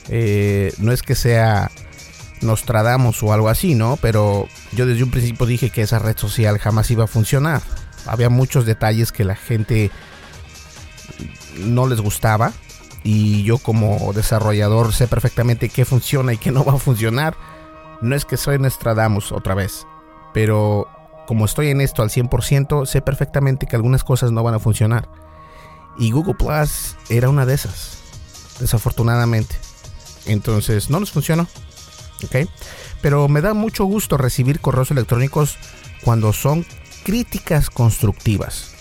eh, 0.10 0.74
no 0.78 0.92
es 0.92 1.02
que 1.02 1.16
sea 1.16 1.72
Nostradamus 2.42 3.24
o 3.24 3.34
algo 3.34 3.50
así, 3.50 3.76
¿no? 3.76 3.98
Pero 4.02 4.48
yo 4.72 4.86
desde 4.86 5.04
un 5.04 5.12
principio 5.12 5.46
dije 5.46 5.70
que 5.70 5.82
esa 5.82 6.00
red 6.00 6.18
social 6.18 6.58
jamás 6.60 6.92
iba 6.92 7.06
a 7.06 7.08
funcionar. 7.08 7.62
Había 8.06 8.30
muchos 8.30 8.66
detalles 8.66 9.12
que 9.12 9.24
la 9.24 9.36
gente 9.36 9.92
no 11.58 11.88
les 11.88 12.02
gustaba 12.02 12.52
y 13.04 13.44
yo 13.44 13.58
como 13.58 14.14
desarrollador 14.14 14.94
sé 14.94 15.08
perfectamente 15.08 15.70
qué 15.70 15.86
funciona 15.86 16.34
y 16.34 16.38
qué 16.38 16.52
no 16.52 16.64
va 16.64 16.74
a 16.74 16.80
funcionar. 16.80 17.36
No 18.02 18.16
es 18.16 18.26
que 18.26 18.38
soy 18.38 18.60
Nostradamus 18.60 19.32
otra 19.32 19.56
vez, 19.56 19.88
pero 20.34 20.88
como 21.28 21.46
estoy 21.46 21.70
en 21.70 21.82
esto 21.82 22.02
al 22.02 22.10
100%, 22.10 22.86
sé 22.86 23.02
perfectamente 23.02 23.66
que 23.66 23.76
algunas 23.76 24.04
cosas 24.04 24.32
no 24.32 24.44
van 24.44 24.56
a 24.56 24.60
funcionar. 24.60 25.08
Y 25.98 26.12
Google 26.12 26.34
Plus 26.34 26.98
era 27.10 27.30
una 27.30 27.46
de 27.46 27.54
esas, 27.54 28.00
desafortunadamente. 28.60 29.56
Entonces 30.26 30.90
no 30.90 31.00
nos 31.00 31.12
funcionó. 31.12 31.48
¿Ok? 32.24 32.48
Pero 33.02 33.28
me 33.28 33.42
da 33.42 33.54
mucho 33.54 33.86
gusto 33.86 34.18
recibir 34.18 34.60
correos 34.60 34.92
electrónicos 34.92 35.58
cuando 36.04 36.32
son 36.34 36.66
críticas 37.04 37.70
constructivas. 37.70 38.72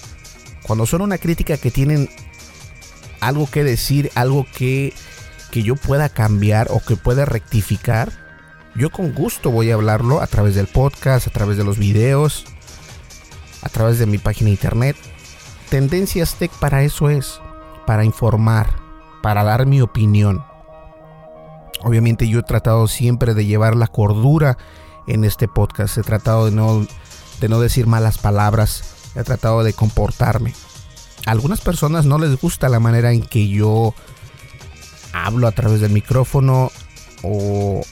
Cuando 0.63 0.87
son 0.87 1.03
una 1.03 1.19
crítica 1.19 1.57
que 1.57 1.71
tienen 1.71 2.09
algo 3.21 3.51
que 3.51 3.65
decir, 3.65 4.11
algo 4.15 4.47
que, 4.57 4.93
que 5.51 5.63
yo 5.63 5.77
pueda 5.77 6.09
cambiar 6.09 6.69
o 6.71 6.81
que 6.81 6.97
pueda 6.97 7.25
rectificar, 7.25 8.13
yo 8.75 8.91
con 8.91 9.13
gusto 9.13 9.51
voy 9.51 9.71
a 9.71 9.75
hablarlo 9.75 10.21
a 10.21 10.27
través 10.27 10.55
del 10.55 10.67
podcast, 10.67 11.27
a 11.27 11.31
través 11.31 11.57
de 11.57 11.65
los 11.65 11.79
videos, 11.79 12.47
a 13.63 13.69
través 13.69 13.99
de 13.99 14.07
mi 14.07 14.19
página 14.19 14.51
internet. 14.51 14.97
Tendencias 15.69 16.37
Tech 16.37 16.51
para 16.53 16.83
eso 16.83 17.11
es, 17.11 17.41
para 17.87 18.05
informar, 18.05 18.77
para 19.23 19.45
dar 19.45 19.67
mi 19.67 19.81
opinión. 19.81 20.45
Obviamente 21.85 22.29
yo 22.29 22.41
he 22.41 22.43
tratado 22.43 22.87
siempre 22.87 23.35
de 23.35 23.45
llevar 23.45 23.77
la 23.77 23.89
cordura 23.89 24.57
en 25.07 25.25
este 25.25 25.49
podcast, 25.49 25.99
he 25.99 26.03
tratado 26.03 26.47
de 26.47 26.53
no, 26.53 26.87
de 27.41 27.49
no 27.49 27.61
decir 27.61 27.87
malas 27.87 28.19
palabras, 28.19 29.11
he 29.17 29.23
tratado 29.25 29.65
de 29.65 29.73
comportarme. 29.73 30.55
Algunas 31.27 31.61
personas 31.61 32.05
no 32.05 32.19
les 32.19 32.41
gusta 32.41 32.69
la 32.69 32.81
manera 32.81 33.12
en 33.12 33.23
que 33.23 33.49
yo 33.49 33.95
hablo 35.12 35.47
a 35.47 35.53
través 35.53 35.81
del 35.81 35.93
micrófono 35.93 36.71
o, 37.23 37.83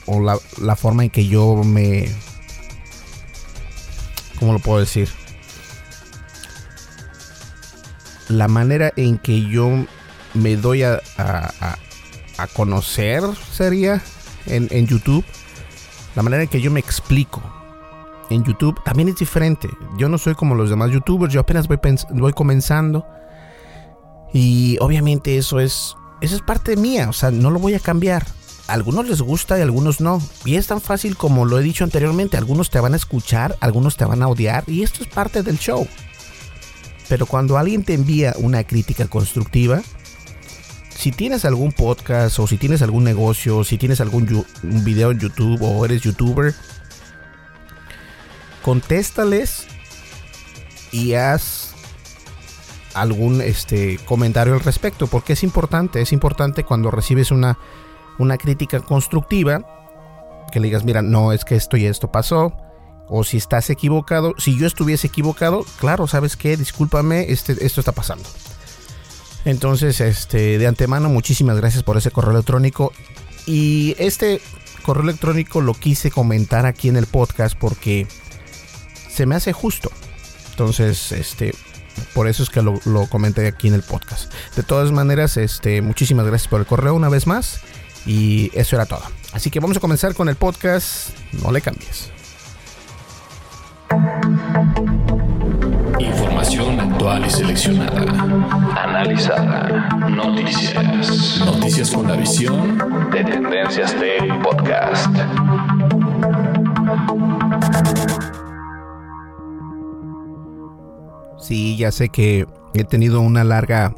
la, 0.61 0.75
forma 0.75 1.03
en 1.03 1.09
que 1.09 1.27
yo 1.27 1.55
me... 1.63 2.09
¿Cómo 4.39 4.53
lo 4.53 4.59
puedo 4.59 4.79
decir? 4.79 5.09
La 8.27 8.47
manera 8.47 8.91
en 8.95 9.17
que 9.17 9.41
yo 9.49 9.85
me 10.33 10.55
doy 10.55 10.83
a, 10.83 11.01
a, 11.17 11.77
conocer 12.47 13.23
sería 13.51 14.01
en, 14.45 14.87
YouTube. 14.87 15.25
La 16.15 16.23
manera 16.23 16.43
en 16.43 16.49
que 16.49 16.61
yo 16.61 16.71
me 16.71 16.79
explico 16.79 17.41
en 18.29 18.43
YouTube 18.43 18.81
también 18.83 19.09
es 19.09 19.17
diferente. 19.17 19.69
Yo 19.97 20.09
no 20.09 20.17
soy 20.17 20.35
como 20.35 20.55
los 20.55 20.69
demás 20.69 20.91
youtubers, 20.91 21.33
yo 21.33 21.39
apenas 21.39 21.67
voy, 21.67 21.79
voy 22.11 22.33
comenzando. 22.33 23.05
Y 24.33 24.77
obviamente 24.79 25.37
eso 25.37 25.59
es, 25.59 25.95
eso 26.21 26.35
es 26.35 26.41
parte 26.41 26.77
mía, 26.77 27.09
o 27.09 27.13
sea, 27.13 27.31
no 27.31 27.51
lo 27.51 27.59
voy 27.59 27.73
a 27.73 27.79
cambiar. 27.79 28.25
A 28.67 28.73
algunos 28.73 29.07
les 29.07 29.21
gusta 29.21 29.57
y 29.57 29.61
a 29.61 29.63
algunos 29.63 29.99
no. 29.99 30.21
Y 30.45 30.55
es 30.55 30.67
tan 30.67 30.79
fácil 30.79 31.17
como 31.17 31.45
lo 31.45 31.59
he 31.59 31.63
dicho 31.63 31.83
anteriormente, 31.83 32.37
algunos 32.37 32.69
te 32.69 32.79
van 32.79 32.93
a 32.93 32.97
escuchar, 32.97 33.57
algunos 33.59 33.97
te 33.97 34.05
van 34.05 34.23
a 34.23 34.27
odiar 34.27 34.63
y 34.67 34.83
esto 34.83 35.03
es 35.03 35.09
parte 35.09 35.43
del 35.43 35.59
show. 35.59 35.87
Pero 37.09 37.25
cuando 37.25 37.57
alguien 37.57 37.83
te 37.83 37.93
envía 37.93 38.33
una 38.37 38.63
crítica 38.63 39.07
constructiva, 39.07 39.81
si 41.01 41.11
tienes 41.11 41.45
algún 41.45 41.71
podcast 41.71 42.37
o 42.37 42.45
si 42.45 42.59
tienes 42.59 42.83
algún 42.83 43.03
negocio, 43.03 43.63
si 43.63 43.79
tienes 43.79 44.01
algún 44.01 44.45
video 44.61 45.09
en 45.09 45.17
YouTube 45.17 45.59
o 45.63 45.83
eres 45.83 46.01
youtuber, 46.03 46.53
contéstales 48.61 49.65
y 50.91 51.15
haz 51.15 51.73
algún 52.93 53.41
este, 53.41 53.97
comentario 54.05 54.53
al 54.53 54.59
respecto, 54.59 55.07
porque 55.07 55.33
es 55.33 55.41
importante, 55.41 56.01
es 56.01 56.13
importante 56.13 56.63
cuando 56.65 56.91
recibes 56.91 57.31
una, 57.31 57.57
una 58.19 58.37
crítica 58.37 58.79
constructiva, 58.81 59.65
que 60.51 60.59
le 60.59 60.67
digas, 60.67 60.85
mira, 60.85 61.01
no, 61.01 61.31
es 61.31 61.45
que 61.45 61.55
esto 61.55 61.77
y 61.77 61.87
esto 61.87 62.11
pasó, 62.11 62.55
o 63.09 63.23
si 63.23 63.37
estás 63.37 63.71
equivocado, 63.71 64.35
si 64.37 64.55
yo 64.55 64.67
estuviese 64.67 65.07
equivocado, 65.07 65.65
claro, 65.79 66.05
¿sabes 66.05 66.37
qué? 66.37 66.57
Discúlpame, 66.57 67.31
este, 67.31 67.65
esto 67.65 67.81
está 67.81 67.91
pasando. 67.91 68.29
Entonces, 69.45 70.01
este, 70.01 70.57
de 70.57 70.67
antemano, 70.67 71.09
muchísimas 71.09 71.57
gracias 71.57 71.83
por 71.83 71.97
ese 71.97 72.11
correo 72.11 72.31
electrónico. 72.31 72.93
Y 73.45 73.95
este 73.97 74.41
correo 74.83 75.03
electrónico 75.03 75.61
lo 75.61 75.73
quise 75.73 76.11
comentar 76.11 76.65
aquí 76.65 76.89
en 76.89 76.97
el 76.97 77.07
podcast 77.07 77.57
porque 77.57 78.07
se 79.09 79.25
me 79.25 79.35
hace 79.35 79.53
justo. 79.53 79.91
Entonces, 80.51 81.11
este, 81.11 81.53
por 82.13 82.27
eso 82.27 82.43
es 82.43 82.49
que 82.49 82.61
lo, 82.61 82.79
comenté 83.09 83.47
aquí 83.47 83.67
en 83.67 83.73
el 83.73 83.83
podcast. 83.83 84.31
De 84.55 84.63
todas 84.63 84.91
maneras, 84.91 85.37
este, 85.37 85.81
muchísimas 85.81 86.25
gracias 86.25 86.49
por 86.49 86.59
el 86.59 86.65
correo 86.65 86.93
una 86.93 87.09
vez 87.09 87.27
más. 87.27 87.61
Y 88.05 88.51
eso 88.53 88.75
era 88.75 88.85
todo. 88.85 89.03
Así 89.31 89.51
que 89.51 89.59
vamos 89.59 89.77
a 89.77 89.79
comenzar 89.79 90.15
con 90.15 90.27
el 90.29 90.35
podcast. 90.35 91.09
No 91.33 91.51
le 91.51 91.61
cambies. 91.61 92.11
Información 96.01 96.79
actual 96.79 97.23
y 97.27 97.29
seleccionada. 97.29 98.01
Analizada. 98.75 99.89
Noticias. 100.09 101.43
Noticias 101.45 101.91
con 101.91 102.07
la 102.07 102.15
visión 102.15 102.79
de 103.11 103.23
Tendencias 103.23 103.93
de 103.99 104.33
Podcast. 104.41 105.15
Sí, 111.39 111.77
ya 111.77 111.91
sé 111.91 112.09
que 112.09 112.47
he 112.73 112.83
tenido 112.83 113.21
una 113.21 113.43
larga, 113.43 113.93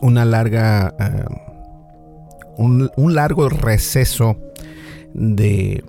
una 0.00 0.24
larga, 0.24 0.94
eh, 0.98 1.24
un, 2.56 2.90
largo 3.14 3.50
receso 3.50 4.38
de, 5.12 5.84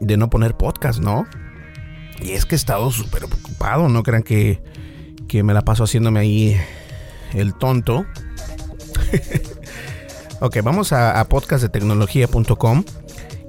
de 0.00 0.16
no 0.16 0.30
poner 0.30 0.54
podcast, 0.54 1.00
¿no? 1.00 1.26
Y 2.24 2.32
es 2.32 2.46
que 2.46 2.54
he 2.54 2.56
estado 2.56 2.90
súper 2.90 3.26
preocupado, 3.26 3.90
no 3.90 4.02
crean 4.02 4.22
que, 4.22 4.62
que 5.28 5.42
me 5.42 5.52
la 5.52 5.62
paso 5.62 5.84
haciéndome 5.84 6.20
ahí 6.20 6.60
el 7.34 7.54
tonto. 7.54 8.06
ok, 10.40 10.56
vamos 10.62 10.94
a, 10.94 11.20
a 11.20 11.28
podcastdetecnología.com. 11.28 12.84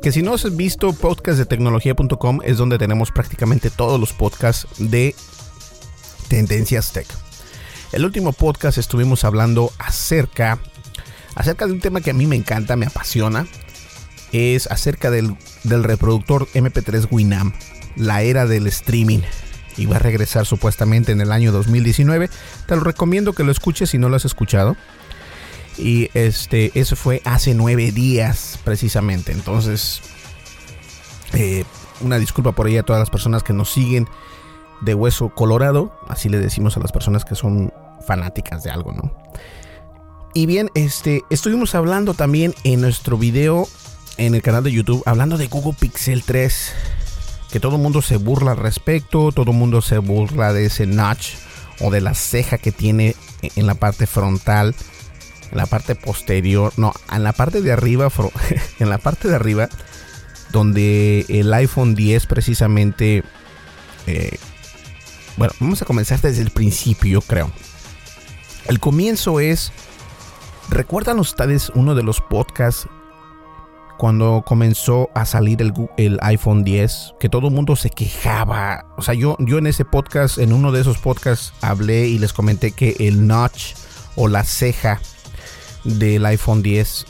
Que 0.01 0.11
si 0.11 0.21
no 0.21 0.33
has 0.33 0.55
visto 0.57 0.91
podcastdetecnología.com 0.91 2.41
es 2.43 2.57
donde 2.57 2.77
tenemos 2.77 3.11
prácticamente 3.11 3.69
todos 3.69 3.97
los 3.97 4.11
podcasts 4.11 4.67
de 4.77 5.15
Tendencias 6.27 6.91
Tech. 6.91 7.07
El 7.93 8.03
último 8.03 8.33
podcast 8.33 8.77
estuvimos 8.77 9.23
hablando 9.23 9.71
acerca 9.79 10.59
acerca 11.35 11.65
de 11.65 11.71
un 11.71 11.79
tema 11.79 12.01
que 12.01 12.11
a 12.11 12.13
mí 12.13 12.27
me 12.27 12.35
encanta, 12.35 12.75
me 12.75 12.85
apasiona, 12.87 13.47
es 14.31 14.67
acerca 14.67 15.11
del, 15.11 15.37
del 15.63 15.83
reproductor 15.83 16.47
MP3 16.49 17.07
Winamp, 17.09 17.55
la 17.95 18.21
era 18.21 18.45
del 18.45 18.67
streaming. 18.67 19.21
Y 19.77 19.87
va 19.87 19.97
a 19.97 19.99
regresar 19.99 20.45
supuestamente 20.45 21.11
en 21.11 21.19
el 21.19 21.31
año 21.31 21.51
2019. 21.51 22.29
Te 22.65 22.75
lo 22.75 22.81
recomiendo 22.81 23.33
que 23.33 23.43
lo 23.43 23.51
escuches 23.51 23.89
si 23.89 23.97
no 23.97 24.07
lo 24.07 24.15
has 24.15 24.25
escuchado. 24.25 24.77
Y 25.77 26.09
este, 26.13 26.71
eso 26.75 26.95
fue 26.95 27.21
hace 27.25 27.53
nueve 27.53 27.91
días 27.91 28.57
precisamente. 28.63 29.33
Entonces, 29.33 30.01
eh, 31.33 31.65
una 32.01 32.17
disculpa 32.17 32.53
por 32.53 32.67
ahí 32.67 32.77
a 32.77 32.83
todas 32.83 33.01
las 33.01 33.09
personas 33.09 33.43
que 33.43 33.51
nos 33.51 33.71
siguen 33.71 34.07
de 34.81 34.93
hueso 34.93 35.29
colorado. 35.29 35.93
Así 36.07 36.29
le 36.29 36.39
decimos 36.39 36.77
a 36.77 36.79
las 36.79 36.93
personas 36.93 37.25
que 37.25 37.35
son 37.35 37.73
fanáticas 38.07 38.63
de 38.63 38.71
algo, 38.71 38.93
¿no? 38.93 39.13
Y 40.33 40.45
bien, 40.45 40.69
este, 40.75 41.23
estuvimos 41.29 41.75
hablando 41.75 42.13
también 42.13 42.53
en 42.63 42.81
nuestro 42.81 43.17
video 43.17 43.67
en 44.17 44.35
el 44.35 44.41
canal 44.41 44.63
de 44.63 44.71
YouTube, 44.71 45.01
hablando 45.05 45.37
de 45.37 45.47
Google 45.47 45.75
Pixel 45.79 46.23
3. 46.23 46.73
Que 47.51 47.59
todo 47.59 47.75
el 47.75 47.81
mundo 47.81 48.01
se 48.01 48.17
burla 48.17 48.51
al 48.51 48.57
respecto, 48.57 49.31
todo 49.31 49.51
el 49.51 49.57
mundo 49.57 49.81
se 49.81 49.97
burla 49.97 50.51
de 50.51 50.65
ese 50.65 50.85
notch 50.85 51.35
o 51.79 51.91
de 51.91 52.01
la 52.01 52.13
ceja 52.13 52.57
que 52.57 52.71
tiene 52.71 53.15
en 53.55 53.67
la 53.67 53.75
parte 53.75 54.07
frontal, 54.07 54.75
en 55.51 55.57
la 55.57 55.65
parte 55.65 55.95
posterior, 55.95 56.73
no, 56.77 56.93
en 57.11 57.23
la 57.23 57.33
parte 57.33 57.61
de 57.61 57.71
arriba, 57.71 58.09
en 58.79 58.89
la 58.89 58.97
parte 58.97 59.27
de 59.27 59.35
arriba, 59.35 59.69
donde 60.51 61.25
el 61.29 61.53
iPhone 61.53 61.95
10 61.95 62.25
precisamente, 62.27 63.23
eh, 64.07 64.37
bueno, 65.37 65.53
vamos 65.59 65.81
a 65.81 65.85
comenzar 65.85 66.21
desde 66.21 66.41
el 66.41 66.51
principio, 66.51 67.21
creo. 67.21 67.51
El 68.65 68.79
comienzo 68.79 69.39
es, 69.39 69.71
¿recuerdan 70.69 71.19
ustedes 71.19 71.71
uno 71.75 71.93
de 71.93 72.03
los 72.03 72.21
podcasts 72.21 72.87
cuando 73.97 74.43
comenzó 74.45 75.09
a 75.13 75.25
salir 75.25 75.61
el, 75.97 76.19
iPhone 76.21 76.63
10, 76.63 77.15
que 77.19 77.29
todo 77.29 77.47
el 77.47 77.53
mundo 77.53 77.75
se 77.75 77.89
quejaba. 77.89 78.85
O 78.97 79.01
sea, 79.01 79.13
yo, 79.13 79.37
yo 79.39 79.57
en 79.57 79.67
ese 79.67 79.85
podcast, 79.85 80.37
en 80.37 80.53
uno 80.53 80.71
de 80.71 80.81
esos 80.81 80.97
podcasts, 80.97 81.53
hablé 81.61 82.07
y 82.07 82.19
les 82.19 82.33
comenté 82.33 82.71
que 82.71 82.95
el 82.99 83.27
notch 83.27 83.73
o 84.15 84.27
la 84.27 84.43
ceja 84.43 84.99
del 85.83 86.25
iPhone 86.25 86.61
10 86.61 87.05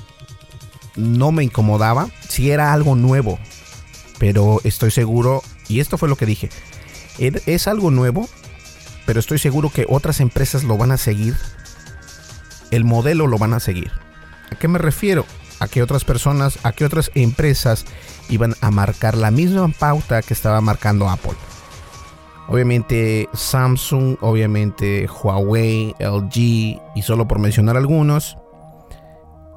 no 0.95 1.31
me 1.31 1.43
incomodaba 1.43 2.07
si 2.27 2.51
era 2.51 2.73
algo 2.73 2.95
nuevo. 2.95 3.39
Pero 4.17 4.61
estoy 4.63 4.91
seguro, 4.91 5.41
y 5.67 5.79
esto 5.79 5.97
fue 5.97 6.09
lo 6.09 6.15
que 6.15 6.25
dije, 6.25 6.49
es 7.17 7.67
algo 7.67 7.91
nuevo, 7.91 8.29
pero 9.05 9.19
estoy 9.19 9.39
seguro 9.39 9.69
que 9.69 9.85
otras 9.89 10.19
empresas 10.19 10.63
lo 10.63 10.77
van 10.77 10.91
a 10.91 10.97
seguir. 10.97 11.35
El 12.71 12.83
modelo 12.83 13.27
lo 13.27 13.37
van 13.37 13.53
a 13.53 13.59
seguir. 13.59 13.91
¿A 14.51 14.55
qué 14.55 14.67
me 14.67 14.79
refiero? 14.79 15.25
A 15.59 15.67
que 15.67 15.81
otras 15.81 16.03
personas, 16.03 16.59
a 16.63 16.71
que 16.71 16.85
otras 16.85 17.11
empresas 17.15 17.85
iban 18.29 18.55
a 18.61 18.71
marcar 18.71 19.15
la 19.15 19.31
misma 19.31 19.67
pauta 19.69 20.21
que 20.21 20.33
estaba 20.33 20.61
marcando 20.61 21.09
Apple. 21.09 21.35
Obviamente 22.47 23.27
Samsung, 23.33 24.17
obviamente 24.21 25.07
Huawei, 25.07 25.95
LG 25.99 26.79
y 26.95 27.01
solo 27.01 27.27
por 27.27 27.39
mencionar 27.39 27.77
algunos. 27.77 28.37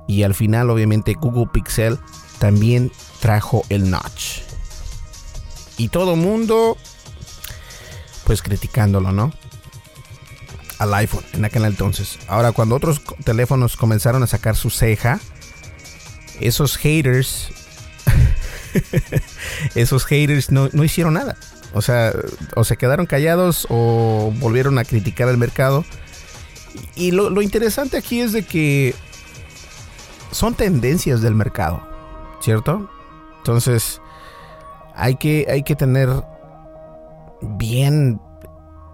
Y 0.07 0.23
al 0.23 0.35
final 0.35 0.71
obviamente 0.71 1.14
Google 1.14 1.50
Pixel 1.52 1.99
también 2.38 2.90
trajo 3.21 3.62
el 3.69 3.90
notch. 3.90 4.40
Y 5.76 5.88
todo 5.88 6.17
mundo 6.17 6.76
pues 8.28 8.43
criticándolo, 8.43 9.11
¿no? 9.11 9.33
Al 10.78 10.93
iPhone 10.95 11.25
en 11.33 11.47
aquel 11.47 11.64
entonces. 11.64 12.19
Ahora, 12.28 12.52
cuando 12.52 12.76
otros 12.76 13.00
teléfonos 13.25 13.76
comenzaron 13.76 14.23
a 14.23 14.26
sacar 14.26 14.55
su 14.55 14.69
ceja, 14.69 15.19
esos 16.40 16.76
haters, 16.76 17.49
esos 19.75 20.04
haters 20.04 20.50
no, 20.50 20.68
hicieron 20.83 21.14
nada. 21.14 21.37
O 21.74 21.83
sea, 21.83 22.12
o 22.57 22.64
se 22.64 22.77
quedaron 22.77 23.07
callados 23.07 23.66
o 23.68 24.33
volvieron 24.38 24.79
a 24.79 24.85
criticar 24.85 25.29
el 25.29 25.37
mercado. 25.37 25.85
Y 26.94 27.11
lo, 27.11 27.31
lo 27.31 27.42
interesante 27.42 27.96
aquí 27.96 28.20
es 28.20 28.33
de 28.33 28.44
que 28.44 28.94
son 30.31 30.55
tendencias 30.55 31.20
del 31.20 31.35
mercado, 31.35 31.87
¿cierto? 32.40 32.90
Entonces, 33.38 34.01
hay 34.94 35.16
que, 35.16 35.46
hay 35.51 35.62
que 35.62 35.77
tener 35.77 36.09
bien 37.42 38.20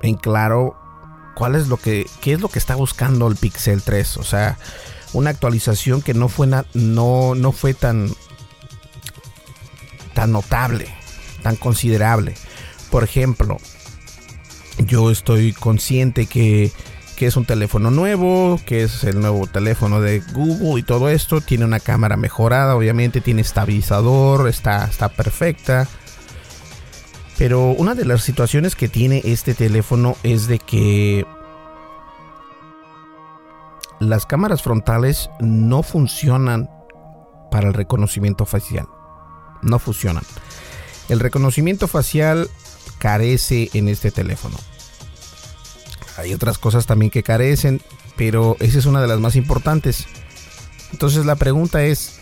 en 0.03 0.15
claro 0.15 0.77
cuál 1.35 1.55
es 1.55 1.69
lo 1.69 1.77
que 1.77 2.07
qué 2.21 2.35
es 2.35 2.41
lo 2.41 2.49
que 2.49 2.59
está 2.59 2.75
buscando 2.75 3.27
el 3.27 3.37
Pixel 3.37 3.83
3, 3.83 4.19
o 4.19 4.23
sea, 4.23 4.59
una 5.15 5.31
actualización 5.31 6.03
que 6.03 6.13
no 6.13 6.29
fue 6.29 6.47
no 6.75 7.35
no 7.35 7.53
fue 7.53 7.73
tan 7.73 8.11
tan 10.15 10.33
notable, 10.33 10.89
tan 11.43 11.57
considerable. 11.57 12.35
Por 12.91 13.05
ejemplo, 13.05 13.59
yo 14.79 15.11
estoy 15.11 15.53
consciente 15.53 16.27
que, 16.27 16.73
que 17.17 17.27
es 17.27 17.37
un 17.37 17.45
teléfono 17.45 17.91
nuevo, 17.91 18.61
que 18.65 18.85
es 18.85 19.05
el 19.05 19.21
nuevo 19.21 19.47
teléfono 19.47 20.01
de 20.01 20.21
Google 20.33 20.81
y 20.81 20.83
todo 20.85 21.11
esto. 21.11 21.41
Tiene 21.41 21.65
una 21.65 21.81
cámara 21.81 22.17
mejorada, 22.17 22.77
obviamente, 22.77 23.21
tiene 23.21 23.43
estabilizador, 23.43 24.49
está, 24.49 24.85
está 24.87 25.09
perfecta. 25.09 25.89
Pero 27.37 27.71
una 27.71 27.95
de 27.97 28.05
las 28.05 28.23
situaciones 28.23 28.77
que 28.77 28.89
tiene 28.89 29.21
este 29.25 29.55
teléfono 29.55 30.17
es 30.23 30.47
de 30.47 30.61
que 30.61 31.27
las 34.09 34.27
cámaras 34.27 34.63
frontales 34.63 35.31
no 35.41 35.83
funcionan 35.83 36.71
para 37.51 37.69
el 37.69 37.75
reconocimiento 37.75 38.47
facial. 38.47 38.87
No 39.63 39.79
funcionan. 39.79 40.25
El 41.09 41.21
reconocimiento 41.21 41.89
facial 41.89 42.49
carece 42.99 43.71
en 43.75 43.89
este 43.89 44.11
teléfono. 44.11 44.57
Hay 46.17 46.33
otras 46.33 46.59
cosas 46.59 46.87
también 46.87 47.11
que 47.11 47.23
carecen, 47.23 47.81
pero 48.17 48.57
esa 48.61 48.79
es 48.79 48.87
una 48.87 49.01
de 49.01 49.09
las 49.09 49.21
más 49.21 49.37
importantes. 49.37 50.07
Entonces 50.93 51.27
la 51.27 51.37
pregunta 51.37 51.83
es, 51.85 52.21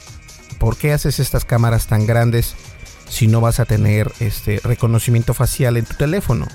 ¿por 0.59 0.77
qué 0.77 0.93
haces 0.93 1.19
estas 1.19 1.45
cámaras 1.45 1.87
tan 1.87 2.07
grandes 2.07 2.57
si 3.13 3.27
no 3.27 3.43
vas 3.43 3.61
a 3.61 3.67
tener 3.67 4.11
este 4.21 4.59
reconocimiento 4.65 5.35
facial 5.35 5.77
en 5.77 5.85
tu 5.85 5.95
teléfono. 5.95 6.49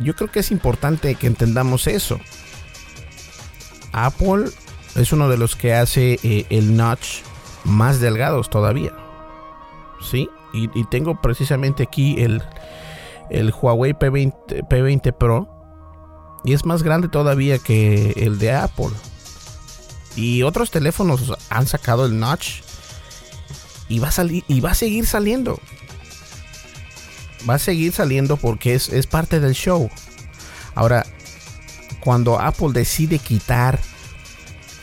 Yo 0.00 0.14
creo 0.14 0.30
que 0.30 0.40
es 0.40 0.50
importante 0.50 1.14
que 1.14 1.26
entendamos 1.26 1.86
eso. 1.86 2.20
Apple 3.94 4.46
es 4.96 5.12
uno 5.12 5.28
de 5.28 5.38
los 5.38 5.56
que 5.56 5.74
hace 5.74 6.18
eh, 6.22 6.46
el 6.50 6.76
notch 6.76 7.20
más 7.64 8.00
delgados 8.00 8.50
todavía. 8.50 8.92
¿Sí? 10.00 10.28
Y, 10.52 10.84
tengo 10.84 11.20
precisamente 11.20 11.82
aquí 11.82 12.20
el, 12.20 12.40
el 13.28 13.52
Huawei 13.52 13.92
P20, 13.92 14.68
P20 14.68 15.12
Pro. 15.12 15.48
Y 16.44 16.52
es 16.52 16.64
más 16.64 16.82
grande 16.82 17.08
todavía 17.08 17.58
que 17.58 18.12
el 18.16 18.38
de 18.38 18.52
Apple. 18.52 18.90
Y 20.14 20.42
otros 20.42 20.70
teléfonos 20.70 21.32
han 21.50 21.66
sacado 21.66 22.06
el 22.06 22.20
notch 22.20 22.60
y 23.88 23.98
va 23.98 24.08
a 24.08 24.12
salir 24.12 24.44
y 24.46 24.60
va 24.60 24.70
a 24.72 24.74
seguir 24.74 25.06
saliendo. 25.06 25.58
Va 27.48 27.54
a 27.54 27.58
seguir 27.58 27.92
saliendo 27.92 28.36
porque 28.36 28.74
es, 28.74 28.88
es 28.90 29.06
parte 29.08 29.40
del 29.40 29.54
show. 29.54 29.90
Ahora, 30.76 31.04
cuando 32.04 32.38
Apple 32.38 32.68
decide 32.72 33.18
quitar 33.18 33.80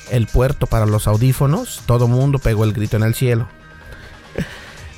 el 0.09 0.25
puerto 0.25 0.65
para 0.65 0.87
los 0.87 1.07
audífonos, 1.07 1.83
todo 1.85 2.07
mundo 2.07 2.39
pegó 2.39 2.63
el 2.63 2.73
grito 2.73 2.97
en 2.97 3.03
el 3.03 3.13
cielo. 3.13 3.47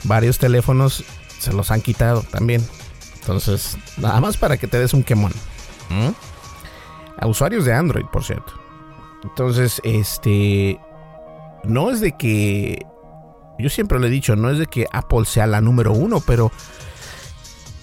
Varios 0.06 0.38
teléfonos 0.38 1.04
se 1.40 1.52
los 1.52 1.70
han 1.70 1.82
quitado 1.82 2.24
también. 2.24 2.66
Entonces, 3.20 3.78
nada 3.98 4.22
más 4.22 4.38
para 4.38 4.58
que 4.58 4.68
te 4.68 4.80
des 4.80 4.94
un 4.94 5.04
quemón. 5.04 5.34
A 7.18 7.28
usuarios 7.28 7.66
de 7.66 7.74
Android, 7.74 8.06
por 8.06 8.24
cierto. 8.24 8.54
Entonces, 9.24 9.82
este. 9.84 10.80
No 11.64 11.92
es 11.92 12.02
de 12.02 12.18
que 12.18 12.86
yo 13.60 13.70
siempre 13.70 14.00
le 14.00 14.08
he 14.08 14.10
dicho, 14.10 14.36
no 14.36 14.50
es 14.50 14.58
de 14.60 14.66
que 14.66 14.88
Apple 14.92 15.26
sea 15.26 15.48
la 15.48 15.62
número 15.62 15.94
uno, 15.94 16.22
pero 16.22 16.52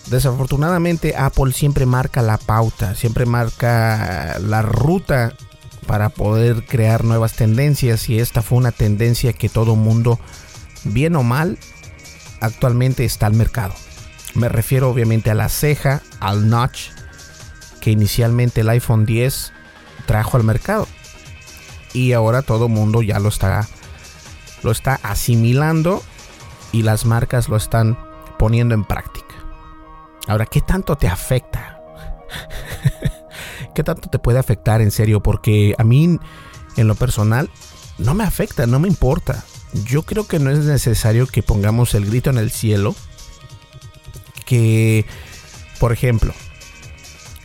desafortunadamente 0.06 1.14
Apple 1.16 1.52
siempre 1.52 1.86
marca 1.86 2.22
la 2.22 2.38
pauta, 2.38 2.94
siempre 2.94 3.26
marca 3.26 4.38
la 4.40 4.62
ruta 4.62 5.34
para 5.86 6.08
poder 6.08 6.64
crear 6.64 7.04
nuevas 7.04 7.34
tendencias 7.34 8.08
y 8.08 8.18
esta 8.18 8.42
fue 8.42 8.58
una 8.58 8.72
tendencia 8.72 9.32
que 9.32 9.48
todo 9.48 9.76
mundo, 9.76 10.18
bien 10.84 11.16
o 11.16 11.22
mal, 11.22 11.58
actualmente 12.40 13.04
está 13.04 13.26
al 13.26 13.34
mercado. 13.34 13.74
Me 14.34 14.48
refiero 14.48 14.88
obviamente 14.88 15.30
a 15.30 15.34
la 15.34 15.48
ceja, 15.48 16.02
al 16.20 16.48
notch, 16.48 16.90
que 17.80 17.90
inicialmente 17.90 18.60
el 18.60 18.68
iPhone 18.68 19.06
10 19.06 19.52
trajo 20.06 20.36
al 20.36 20.44
mercado. 20.44 20.86
Y 21.92 22.12
ahora 22.12 22.42
todo 22.42 22.68
mundo 22.68 23.02
ya 23.02 23.18
lo 23.18 23.28
está 23.28 23.68
lo 24.62 24.70
está 24.70 25.00
asimilando 25.02 26.02
y 26.72 26.82
las 26.82 27.04
marcas 27.04 27.48
lo 27.48 27.56
están 27.56 27.98
poniendo 28.38 28.74
en 28.74 28.84
práctica. 28.84 29.30
Ahora, 30.26 30.46
¿qué 30.46 30.61
tanto 30.61 30.96
te 30.96 31.09
afecta? 31.09 31.80
¿Qué 33.74 33.83
tanto 33.83 34.09
te 34.09 34.18
puede 34.18 34.38
afectar 34.38 34.80
en 34.80 34.90
serio? 34.90 35.22
Porque 35.22 35.74
a 35.78 35.85
mí 35.85 36.18
en 36.76 36.88
lo 36.88 36.94
personal, 36.94 37.50
no 37.98 38.14
me 38.14 38.24
afecta, 38.24 38.66
no 38.66 38.78
me 38.78 38.88
importa. 38.88 39.44
Yo 39.72 40.02
creo 40.02 40.26
que 40.26 40.38
no 40.38 40.50
es 40.50 40.61
necesario 40.61 41.26
que 41.26 41.42
pongamos 41.42 41.94
el 41.94 42.06
grito 42.06 42.30
en 42.30 42.38
el 42.38 42.50
cielo. 42.50 42.94
Que, 44.44 45.06
por 45.78 45.92
ejemplo, 45.92 46.35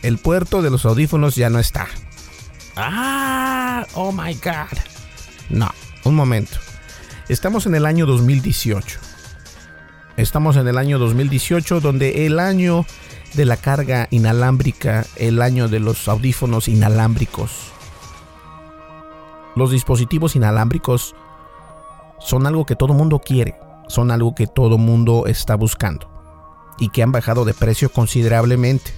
el 0.02 0.18
puerto 0.18 0.62
de 0.62 0.70
los 0.70 0.84
audífonos 0.84 1.36
ya 1.36 1.50
no 1.50 1.58
está. 1.58 1.86
Ah, 2.76 3.86
oh 3.94 4.12
my 4.12 4.34
god. 4.34 4.76
No, 5.48 5.70
un 6.04 6.14
momento. 6.14 6.58
Estamos 7.28 7.66
en 7.66 7.74
el 7.74 7.86
año 7.86 8.06
2018. 8.06 9.00
Estamos 10.16 10.56
en 10.56 10.66
el 10.66 10.78
año 10.78 10.98
2018 10.98 11.80
donde 11.80 12.24
el 12.24 12.38
año 12.38 12.86
de 13.34 13.44
la 13.44 13.58
carga 13.58 14.08
inalámbrica, 14.10 15.04
el 15.16 15.42
año 15.42 15.68
de 15.68 15.78
los 15.78 16.08
audífonos 16.08 16.68
inalámbricos. 16.68 17.50
Los 19.56 19.72
dispositivos 19.72 20.34
inalámbricos 20.34 21.14
son 22.18 22.46
algo 22.46 22.64
que 22.64 22.76
todo 22.76 22.94
mundo 22.94 23.18
quiere, 23.18 23.56
son 23.88 24.10
algo 24.10 24.34
que 24.34 24.46
todo 24.46 24.78
mundo 24.78 25.26
está 25.26 25.54
buscando 25.54 26.08
y 26.78 26.88
que 26.88 27.02
han 27.02 27.12
bajado 27.12 27.44
de 27.44 27.52
precio 27.52 27.92
considerablemente. 27.92 28.94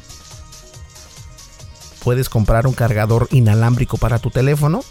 Puedes 2.05 2.29
comprar 2.29 2.69
un 2.69 2.75
cargador 2.75 3.27
inalámbrico 3.33 3.99
para 3.99 4.21
tu 4.21 4.31
teléfono 4.31 4.85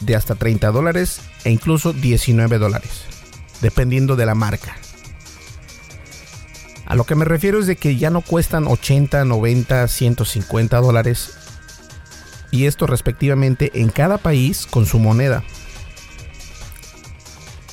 de 0.00 0.16
hasta 0.16 0.34
30 0.34 0.70
dólares 0.70 1.20
e 1.44 1.50
incluso 1.50 1.92
19 1.92 2.56
dólares, 2.56 3.04
dependiendo 3.60 4.16
de 4.16 4.24
la 4.24 4.34
marca. 4.34 4.76
A 6.90 6.96
lo 6.96 7.04
que 7.04 7.14
me 7.14 7.24
refiero 7.24 7.60
es 7.60 7.68
de 7.68 7.76
que 7.76 7.98
ya 7.98 8.10
no 8.10 8.20
cuestan 8.20 8.66
80, 8.66 9.24
90, 9.24 9.86
150 9.86 10.80
dólares. 10.80 11.38
Y 12.50 12.66
esto 12.66 12.88
respectivamente 12.88 13.70
en 13.74 13.90
cada 13.90 14.18
país 14.18 14.66
con 14.68 14.86
su 14.86 14.98
moneda. 14.98 15.44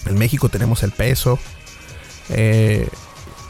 En 0.05 0.19
México 0.19 0.49
tenemos 0.49 0.83
el 0.83 0.91
peso. 0.91 1.39
Eh, 2.29 2.87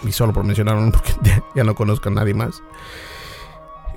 y 0.06 0.14
solo 0.14 0.32
por 0.32 0.46
mencionar 0.46 0.78
porque 0.92 1.12
ya, 1.54 1.66
no 1.66 1.76
conozco 1.76 2.08
a 2.08 2.14
nadie 2.14 2.34
más. 2.34 2.64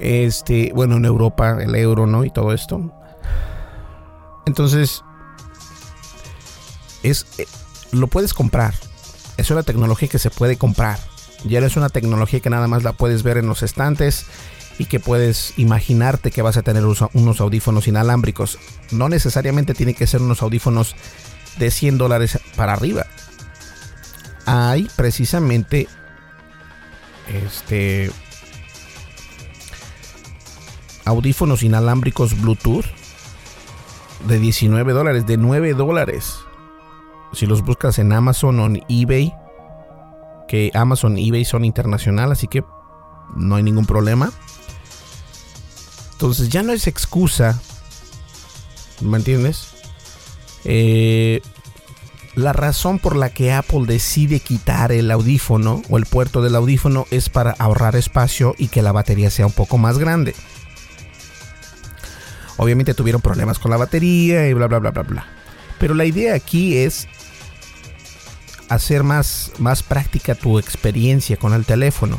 Este, 0.00 0.72
bueno, 0.74 0.96
en 0.96 1.04
Europa 1.04 1.56
el 1.62 1.76
euro, 1.76 2.08
¿no? 2.08 2.24
Y 2.24 2.32
todo 2.32 2.52
esto. 2.52 2.92
Entonces, 4.44 5.04
es, 7.04 7.26
eh, 7.38 7.46
lo 7.92 8.08
puedes 8.08 8.34
comprar. 8.34 8.74
Es 9.36 9.52
una 9.52 9.62
tecnología 9.62 10.08
que 10.08 10.18
se 10.18 10.30
puede 10.30 10.58
comprar. 10.58 11.09
Ya 11.44 11.58
es 11.60 11.76
una 11.76 11.88
tecnología 11.88 12.40
que 12.40 12.50
nada 12.50 12.68
más 12.68 12.82
la 12.82 12.92
puedes 12.92 13.22
ver 13.22 13.38
en 13.38 13.46
los 13.46 13.62
estantes 13.62 14.26
y 14.78 14.86
que 14.86 15.00
puedes 15.00 15.54
imaginarte 15.58 16.30
que 16.30 16.42
vas 16.42 16.56
a 16.56 16.62
tener 16.62 16.84
unos 16.84 17.40
audífonos 17.40 17.88
inalámbricos. 17.88 18.58
No 18.90 19.08
necesariamente 19.08 19.74
tiene 19.74 19.94
que 19.94 20.06
ser 20.06 20.22
unos 20.22 20.42
audífonos 20.42 20.96
de 21.58 21.70
100 21.70 21.98
dólares 21.98 22.38
para 22.56 22.72
arriba. 22.72 23.06
Hay 24.46 24.88
precisamente 24.96 25.86
este 27.28 28.10
audífonos 31.04 31.62
inalámbricos 31.62 32.40
Bluetooth 32.40 32.86
de 34.26 34.38
19 34.38 34.92
dólares, 34.92 35.26
de 35.26 35.36
9 35.36 35.74
dólares. 35.74 36.36
Si 37.32 37.46
los 37.46 37.62
buscas 37.62 37.98
en 37.98 38.12
Amazon 38.12 38.60
o 38.60 38.66
en 38.66 38.82
eBay, 38.88 39.32
que 40.50 40.72
Amazon 40.74 41.16
y 41.16 41.28
eBay 41.28 41.44
son 41.44 41.64
internacional, 41.64 42.32
así 42.32 42.48
que 42.48 42.64
no 43.36 43.54
hay 43.54 43.62
ningún 43.62 43.86
problema. 43.86 44.32
Entonces 46.10 46.48
ya 46.48 46.64
no 46.64 46.72
es 46.72 46.88
excusa, 46.88 47.62
¿me 49.00 49.16
entiendes? 49.16 49.68
Eh, 50.64 51.40
la 52.34 52.52
razón 52.52 52.98
por 52.98 53.14
la 53.14 53.30
que 53.30 53.52
Apple 53.52 53.84
decide 53.86 54.40
quitar 54.40 54.90
el 54.90 55.12
audífono 55.12 55.82
o 55.88 55.98
el 55.98 56.06
puerto 56.06 56.42
del 56.42 56.56
audífono 56.56 57.06
es 57.12 57.28
para 57.28 57.52
ahorrar 57.52 57.94
espacio 57.94 58.56
y 58.58 58.66
que 58.66 58.82
la 58.82 58.90
batería 58.90 59.30
sea 59.30 59.46
un 59.46 59.52
poco 59.52 59.78
más 59.78 59.98
grande. 59.98 60.34
Obviamente 62.56 62.94
tuvieron 62.94 63.22
problemas 63.22 63.60
con 63.60 63.70
la 63.70 63.76
batería 63.76 64.48
y 64.48 64.52
bla 64.52 64.66
bla 64.66 64.80
bla 64.80 64.90
bla 64.90 65.02
bla. 65.04 65.26
Pero 65.78 65.94
la 65.94 66.06
idea 66.06 66.34
aquí 66.34 66.76
es 66.76 67.06
hacer 68.70 69.02
más, 69.02 69.52
más 69.58 69.82
práctica 69.82 70.34
tu 70.34 70.58
experiencia 70.58 71.36
con 71.36 71.52
el 71.52 71.66
teléfono. 71.66 72.18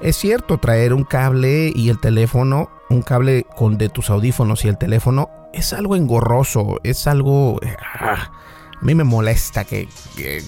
Es 0.00 0.16
cierto, 0.16 0.58
traer 0.58 0.94
un 0.94 1.04
cable 1.04 1.70
y 1.74 1.90
el 1.90 2.00
teléfono, 2.00 2.70
un 2.88 3.02
cable 3.02 3.44
con 3.56 3.78
de 3.78 3.90
tus 3.90 4.10
audífonos 4.10 4.64
y 4.64 4.68
el 4.68 4.78
teléfono, 4.78 5.30
es 5.52 5.72
algo 5.72 5.96
engorroso, 5.96 6.80
es 6.82 7.06
algo... 7.06 7.60
Ah, 7.94 8.30
a 8.80 8.84
mí 8.84 8.94
me 8.94 9.04
molesta 9.04 9.64
que, 9.64 9.88
que, 10.16 10.42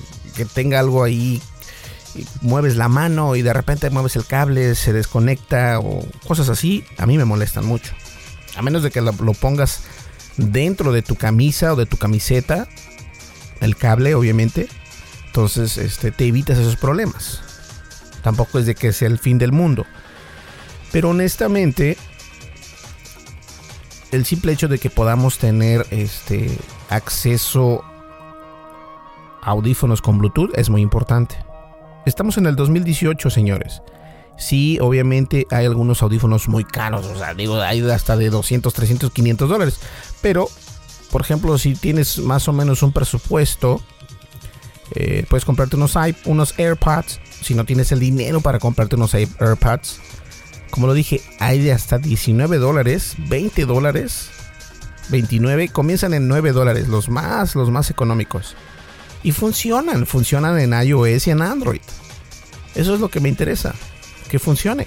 tenga 0.55 0.79
algo 0.79 1.03
ahí, 1.03 1.43
mueves 2.40 2.77
la 2.77 2.88
mano 2.88 3.35
y 3.35 3.43
de 3.43 3.53
repente 3.53 3.90
mueves 3.90 4.16
el 4.16 4.25
cable, 4.25 4.77
se 4.77 4.93
desconecta 4.93 5.81
o 5.81 6.07
cosas 6.27 6.49
así, 6.49 6.85
a 6.97 7.07
mí 7.07 7.19
me 7.19 7.25
molestan 7.25 7.66
mucho. 7.66 7.93
A 8.57 8.62
menos 8.62 8.83
de 8.83 8.90
que 8.90 9.01
lo 9.01 9.12
pongas 9.12 9.83
dentro 10.37 10.93
de 10.93 11.03
tu 11.03 11.16
camisa 11.16 11.73
o 11.73 11.77
de 11.77 11.87
tu 11.87 11.97
camiseta, 11.97 12.69
el 13.61 13.77
cable, 13.77 14.14
obviamente. 14.14 14.68
Entonces, 15.27 15.79
este, 15.79 16.11
te 16.11 16.27
evitas 16.27 16.59
esos 16.59 16.77
problemas. 16.77 17.42
Tampoco 18.23 18.59
es 18.59 18.66
de 18.66 18.75
que 18.75 18.92
sea 18.92 19.09
el 19.09 19.18
fin 19.18 19.38
del 19.38 19.53
mundo. 19.53 19.87
Pero 20.92 21.11
honestamente, 21.11 21.96
el 24.11 24.25
simple 24.25 24.53
hecho 24.53 24.68
de 24.68 24.79
que 24.79 24.90
podamos 24.90 25.38
tener 25.38 25.87
este 25.90 26.51
acceso 26.88 27.85
a 29.42 29.51
audífonos 29.51 30.03
con 30.03 30.18
Bluetooth 30.18 30.51
es 30.57 30.68
muy 30.68 30.83
importante. 30.83 31.37
Estamos 32.07 32.37
en 32.38 32.46
el 32.46 32.57
2018, 32.57 33.31
señores. 33.31 33.83
Sí, 34.37 34.79
obviamente 34.81 35.46
hay 35.51 35.66
algunos 35.66 36.03
audífonos 36.03 36.49
muy 36.49 36.64
caros, 36.64 37.07
o 37.07 37.16
sea, 37.16 37.35
digo, 37.35 37.61
hay 37.61 37.88
hasta 37.90 38.16
de 38.16 38.31
200, 38.31 38.73
300, 38.73 39.12
500 39.12 39.49
dólares. 39.49 39.81
Pero 40.23 40.49
por 41.11 41.23
ejemplo, 41.23 41.59
si 41.59 41.75
tienes 41.75 42.18
más 42.18 42.49
o 42.49 42.53
menos 42.53 42.83
un 42.83 42.92
presupuesto, 42.92 43.83
eh, 44.94 45.25
puedes 45.29 45.44
comprarte 45.44 45.77
unos, 45.77 45.94
unos 46.25 46.59
AirPods. 46.59 47.20
Si 47.42 47.55
no 47.55 47.64
tienes 47.64 47.90
el 47.92 48.01
dinero 48.01 48.40
para 48.40 48.59
comprarte 48.59 48.96
unos 48.96 49.14
AirPods, 49.14 50.01
como 50.70 50.87
lo 50.87 50.94
dije, 50.94 51.20
hay 51.38 51.61
de 51.61 51.73
hasta 51.73 51.99
19 51.99 52.59
dólares, 52.59 53.14
20 53.18 53.66
dólares, 53.66 54.31
29, 55.11 55.68
comienzan 55.68 56.14
en 56.14 56.29
9 56.29 56.53
dólares, 56.53 56.88
los 56.88 57.09
más, 57.09 57.57
los 57.57 57.70
más 57.70 57.90
económicos. 57.90 58.55
Y 59.23 59.33
funcionan, 59.33 60.07
funcionan 60.07 60.59
en 60.59 60.73
iOS 60.73 61.27
y 61.27 61.31
en 61.31 61.42
Android. 61.42 61.81
Eso 62.75 62.94
es 62.94 63.01
lo 63.01 63.09
que 63.09 63.20
me 63.20 63.29
interesa, 63.29 63.75
que 64.29 64.38
funcione. 64.38 64.87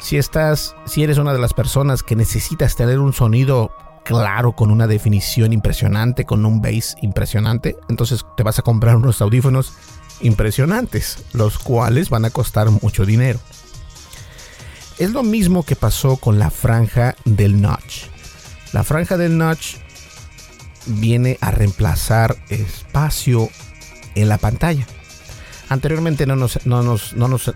Si 0.00 0.16
estás, 0.16 0.76
si 0.86 1.02
eres 1.02 1.18
una 1.18 1.32
de 1.32 1.40
las 1.40 1.52
personas 1.52 2.04
que 2.04 2.14
necesitas 2.14 2.76
tener 2.76 3.00
un 3.00 3.12
sonido 3.12 3.72
claro, 4.06 4.52
con 4.52 4.70
una 4.70 4.86
definición 4.86 5.52
impresionante, 5.52 6.24
con 6.24 6.46
un 6.46 6.62
bass 6.62 6.96
impresionante, 7.02 7.76
entonces 7.88 8.24
te 8.36 8.44
vas 8.44 8.58
a 8.60 8.62
comprar 8.62 8.96
unos 8.96 9.20
audífonos 9.20 9.72
impresionantes, 10.20 11.24
los 11.32 11.58
cuales 11.58 12.08
van 12.08 12.24
a 12.24 12.30
costar 12.30 12.70
mucho 12.70 13.04
dinero. 13.04 13.40
Es 14.98 15.10
lo 15.10 15.24
mismo 15.24 15.64
que 15.64 15.74
pasó 15.74 16.16
con 16.18 16.38
la 16.38 16.50
franja 16.50 17.16
del 17.24 17.60
notch. 17.60 18.04
La 18.72 18.84
franja 18.84 19.16
del 19.16 19.36
notch 19.36 19.74
viene 20.86 21.36
a 21.40 21.50
reemplazar 21.50 22.36
espacio 22.48 23.48
en 24.14 24.28
la 24.28 24.38
pantalla. 24.38 24.86
Anteriormente 25.68 26.26
no 26.26 26.36
nos, 26.36 26.64
no 26.64 26.84
nos, 26.84 27.14
no 27.14 27.26
nos, 27.26 27.52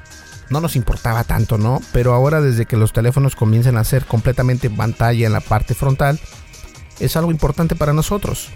no 0.50 0.60
nos 0.60 0.74
importaba 0.74 1.22
tanto, 1.22 1.58
¿no? 1.58 1.80
Pero 1.92 2.12
ahora 2.12 2.40
desde 2.40 2.66
que 2.66 2.76
los 2.76 2.92
teléfonos 2.92 3.36
comienzan 3.36 3.76
a 3.76 3.84
ser 3.84 4.04
completamente 4.04 4.68
pantalla 4.68 5.28
en 5.28 5.32
la 5.32 5.40
parte 5.40 5.74
frontal, 5.74 6.18
es 7.00 7.16
algo 7.16 7.30
importante 7.30 7.74
para 7.74 7.92
nosotros. 7.92 8.48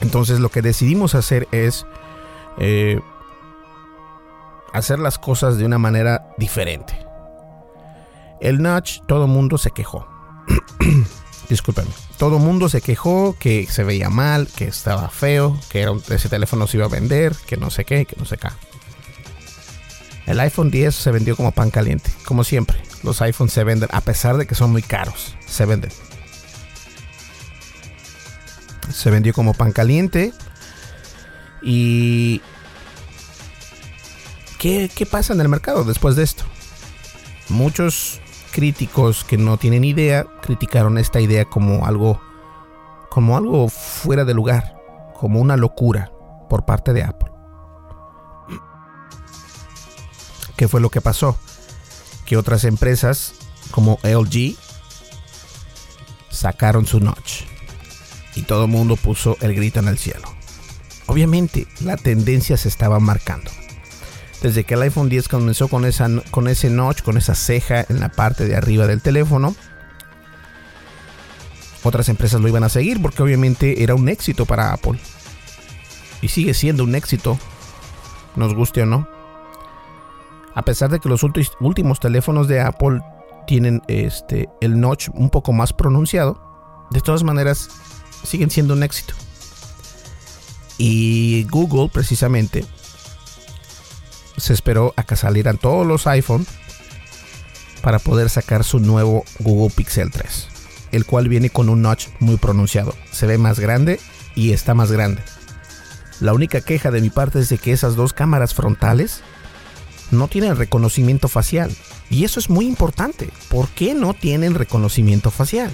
Entonces 0.00 0.40
lo 0.40 0.50
que 0.50 0.62
decidimos 0.62 1.14
hacer 1.14 1.48
es 1.52 1.86
eh, 2.58 3.00
hacer 4.72 4.98
las 4.98 5.18
cosas 5.18 5.56
de 5.58 5.64
una 5.64 5.78
manera 5.78 6.28
diferente. 6.38 6.94
El 8.40 8.62
notch, 8.62 9.00
todo 9.06 9.26
mundo 9.26 9.58
se 9.58 9.70
quejó. 9.70 10.06
Discúlpenme. 11.48 11.90
Todo 12.18 12.38
mundo 12.38 12.68
se 12.68 12.80
quejó 12.80 13.36
que 13.38 13.66
se 13.66 13.84
veía 13.84 14.08
mal, 14.08 14.48
que 14.48 14.64
estaba 14.64 15.08
feo, 15.08 15.58
que 15.68 15.86
ese 16.10 16.28
teléfono 16.28 16.66
se 16.66 16.76
iba 16.76 16.86
a 16.86 16.88
vender, 16.88 17.34
que 17.46 17.56
no 17.56 17.70
sé 17.70 17.84
qué, 17.84 18.06
que 18.06 18.16
no 18.16 18.24
sé 18.24 18.38
qué. 18.38 18.48
El 20.26 20.40
iPhone 20.40 20.70
10 20.70 20.94
se 20.94 21.10
vendió 21.10 21.36
como 21.36 21.52
pan 21.52 21.70
caliente, 21.70 22.10
como 22.24 22.44
siempre. 22.44 22.80
Los 23.02 23.20
iPhones 23.20 23.52
se 23.52 23.64
venden, 23.64 23.90
a 23.92 24.00
pesar 24.00 24.38
de 24.38 24.46
que 24.46 24.54
son 24.54 24.72
muy 24.72 24.82
caros, 24.82 25.36
se 25.46 25.66
venden 25.66 25.90
se 28.94 29.10
vendió 29.10 29.34
como 29.34 29.54
pan 29.54 29.72
caliente. 29.72 30.32
Y... 31.62 32.40
¿Qué, 34.58 34.88
pasa 35.10 35.34
en 35.34 35.42
el 35.42 35.48
mercado 35.50 35.84
después 35.84 36.16
de 36.16 36.22
esto? 36.22 36.44
Muchos 37.50 38.20
críticos 38.50 39.22
que 39.24 39.36
no 39.36 39.58
tienen 39.58 39.84
idea 39.84 40.24
criticaron 40.40 40.96
esta 40.96 41.20
idea 41.20 41.44
como 41.44 41.84
algo 41.84 42.22
como 43.10 43.36
algo 43.36 43.68
fuera 43.68 44.24
de 44.24 44.32
lugar, 44.32 44.74
como 45.14 45.38
una 45.40 45.56
locura 45.58 46.10
por 46.48 46.64
parte 46.64 46.94
de 46.94 47.02
Apple. 47.02 47.30
¿Qué 50.56 50.66
fue 50.66 50.80
lo 50.80 50.88
que 50.88 51.02
pasó? 51.02 51.36
Que 52.24 52.38
otras 52.38 52.64
empresas 52.64 53.34
como 53.70 53.98
LG 54.02 54.56
sacaron 56.30 56.86
su 56.86 57.00
notch 57.00 57.53
y 58.34 58.42
todo 58.42 58.64
el 58.64 58.70
mundo 58.70 58.96
puso 58.96 59.36
el 59.40 59.54
grito 59.54 59.80
en 59.80 59.88
el 59.88 59.98
cielo. 59.98 60.28
Obviamente, 61.06 61.66
la 61.80 61.96
tendencia 61.96 62.56
se 62.56 62.68
estaba 62.68 62.98
marcando. 62.98 63.50
Desde 64.42 64.64
que 64.64 64.74
el 64.74 64.82
iPhone 64.82 65.08
10 65.08 65.28
comenzó 65.28 65.68
con, 65.68 65.84
ese 65.84 66.70
notch, 66.70 67.02
con 67.02 67.16
esa 67.16 67.34
ceja 67.34 67.84
en 67.88 68.00
la 68.00 68.10
parte 68.10 68.46
de 68.46 68.56
arriba 68.56 68.86
del 68.86 69.00
teléfono, 69.00 69.54
otras 71.82 72.08
empresas 72.08 72.40
lo 72.40 72.48
iban 72.48 72.64
a 72.64 72.68
seguir 72.68 73.00
porque 73.00 73.22
obviamente 73.22 73.82
era 73.82 73.94
un 73.94 74.08
éxito 74.08 74.46
para 74.46 74.72
Apple. 74.72 74.98
Y 76.22 76.28
sigue 76.28 76.54
siendo 76.54 76.84
un 76.84 76.94
éxito, 76.94 77.38
nos 78.36 78.54
guste 78.54 78.82
o 78.82 78.86
no. 78.86 79.08
A 80.54 80.62
pesar 80.62 80.90
de 80.90 81.00
que 81.00 81.08
los 81.08 81.22
últimos 81.22 82.00
teléfonos 82.00 82.48
de 82.48 82.60
Apple 82.60 83.00
tienen 83.46 83.82
este, 83.88 84.48
el 84.60 84.80
notch 84.80 85.08
un 85.12 85.28
poco 85.28 85.52
más 85.52 85.72
pronunciado, 85.72 86.40
de 86.90 87.00
todas 87.00 87.22
maneras 87.22 87.68
siguen 88.24 88.50
siendo 88.50 88.74
un 88.74 88.82
éxito. 88.82 89.14
Y 90.78 91.44
Google 91.50 91.88
precisamente 91.92 92.64
se 94.36 94.52
esperó 94.52 94.92
a 94.96 95.04
que 95.04 95.16
salieran 95.16 95.58
todos 95.58 95.86
los 95.86 96.06
iPhone 96.06 96.46
para 97.82 97.98
poder 97.98 98.30
sacar 98.30 98.64
su 98.64 98.80
nuevo 98.80 99.24
Google 99.38 99.72
Pixel 99.74 100.10
3, 100.10 100.48
el 100.92 101.04
cual 101.04 101.28
viene 101.28 101.50
con 101.50 101.68
un 101.68 101.82
notch 101.82 102.08
muy 102.18 102.36
pronunciado. 102.36 102.94
Se 103.12 103.26
ve 103.26 103.38
más 103.38 103.60
grande 103.60 104.00
y 104.34 104.52
está 104.52 104.74
más 104.74 104.90
grande. 104.90 105.22
La 106.20 106.32
única 106.32 106.60
queja 106.60 106.90
de 106.90 107.00
mi 107.00 107.10
parte 107.10 107.40
es 107.40 107.48
de 107.48 107.58
que 107.58 107.72
esas 107.72 107.96
dos 107.96 108.12
cámaras 108.12 108.54
frontales 108.54 109.20
no 110.10 110.28
tienen 110.28 110.56
reconocimiento 110.56 111.28
facial. 111.28 111.74
Y 112.10 112.24
eso 112.24 112.40
es 112.40 112.48
muy 112.48 112.66
importante. 112.66 113.30
¿Por 113.48 113.68
qué 113.68 113.94
no 113.94 114.14
tienen 114.14 114.54
reconocimiento 114.54 115.30
facial? 115.30 115.70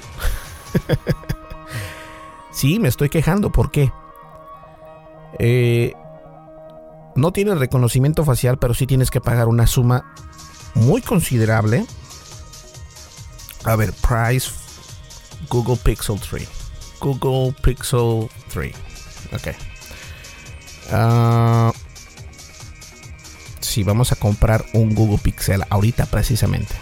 sí, 2.52 2.78
me 2.78 2.88
estoy 2.88 3.08
quejando. 3.08 3.50
¿Por 3.50 3.70
qué? 3.70 3.92
Eh, 5.38 5.94
no 7.14 7.32
tiene 7.32 7.54
reconocimiento 7.54 8.24
facial, 8.24 8.58
pero 8.58 8.74
sí 8.74 8.86
tienes 8.86 9.10
que 9.10 9.20
pagar 9.20 9.48
una 9.48 9.66
suma 9.66 10.14
muy 10.74 11.02
considerable. 11.02 11.84
A 13.64 13.76
ver, 13.76 13.92
price 13.92 14.50
Google 15.48 15.76
Pixel 15.76 16.18
3. 16.20 16.48
Google 17.00 17.54
Pixel 17.62 18.28
3. 18.52 18.74
Ok. 19.32 19.48
Uh, 20.92 21.72
si 23.60 23.84
vamos 23.84 24.12
a 24.12 24.16
comprar 24.16 24.64
un 24.72 24.94
Google 24.94 25.18
Pixel 25.18 25.62
ahorita 25.70 26.06
precisamente. 26.06 26.74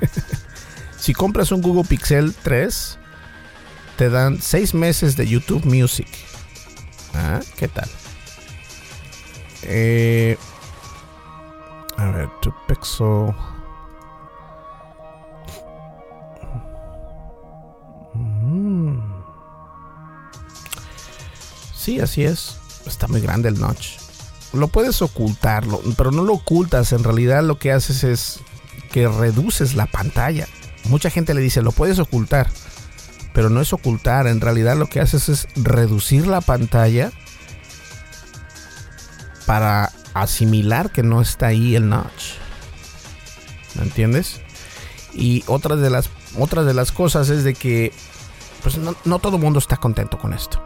si 0.98 1.12
compras 1.12 1.52
un 1.52 1.60
Google 1.60 1.84
Pixel 1.84 2.34
3, 2.42 2.98
te 3.96 4.10
dan 4.10 4.40
6 4.40 4.74
meses 4.74 5.16
de 5.16 5.26
YouTube 5.26 5.64
Music. 5.64 6.08
Ah, 7.14 7.40
¿Qué 7.56 7.68
tal? 7.68 7.88
Eh, 9.62 10.36
a 11.96 12.10
ver, 12.10 12.28
tu 12.40 12.52
Pixel. 12.66 13.34
Mm. 18.14 18.98
Sí, 21.74 22.00
así 22.00 22.24
es. 22.24 22.58
Está 22.86 23.06
muy 23.08 23.20
grande 23.20 23.48
el 23.48 23.58
notch 23.58 24.04
lo 24.54 24.68
puedes 24.68 25.02
ocultarlo, 25.02 25.80
pero 25.96 26.10
no 26.10 26.22
lo 26.22 26.34
ocultas. 26.34 26.92
En 26.92 27.04
realidad 27.04 27.42
lo 27.42 27.58
que 27.58 27.72
haces 27.72 28.04
es 28.04 28.40
que 28.92 29.08
reduces 29.08 29.74
la 29.74 29.86
pantalla. 29.86 30.46
Mucha 30.84 31.10
gente 31.10 31.34
le 31.34 31.40
dice, 31.40 31.62
lo 31.62 31.72
puedes 31.72 31.98
ocultar, 31.98 32.48
pero 33.34 33.50
no 33.50 33.60
es 33.60 33.74
ocultar. 33.74 34.26
En 34.26 34.40
realidad 34.40 34.76
lo 34.76 34.86
que 34.86 35.00
haces 35.00 35.28
es 35.28 35.48
reducir 35.56 36.26
la 36.26 36.40
pantalla 36.40 37.10
para 39.44 39.92
asimilar 40.14 40.90
que 40.90 41.02
no 41.02 41.20
está 41.20 41.48
ahí 41.48 41.74
el 41.74 41.90
notch. 41.90 42.36
¿Me 43.74 43.82
entiendes? 43.82 44.40
Y 45.12 45.44
otra 45.48 45.76
de 45.76 45.90
las, 45.90 46.08
otras 46.38 46.64
de 46.64 46.72
las 46.72 46.92
cosas 46.92 47.28
es 47.28 47.44
de 47.44 47.54
que 47.54 47.92
pues 48.62 48.78
no, 48.78 49.18
todo 49.18 49.36
el 49.36 49.42
mundo 49.42 49.58
está 49.58 49.76
contento 49.76 50.16
con 50.16 50.32
esto. 50.32 50.62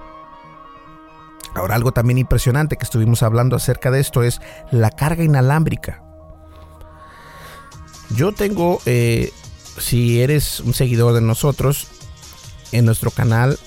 Ahora 1.54 1.74
algo 1.74 1.90
también 1.90 2.18
impresionante 2.18 2.76
que 2.76 2.84
estuvimos 2.84 3.24
hablando 3.24 3.56
acerca 3.56 3.90
de 3.90 3.98
esto 3.98 4.22
es 4.22 4.40
la 4.70 4.90
carga 4.90 5.24
inalámbrica. 5.24 6.04
Yo 8.10 8.32
tengo, 8.32 8.80
eh, 8.86 9.32
si 9.78 10.22
eres 10.22 10.60
un 10.60 10.74
seguidor 10.74 11.12
de 11.14 11.22
nosotros, 11.22 11.88
en 12.72 12.84
nuestro 12.84 13.10
canal 13.10 13.58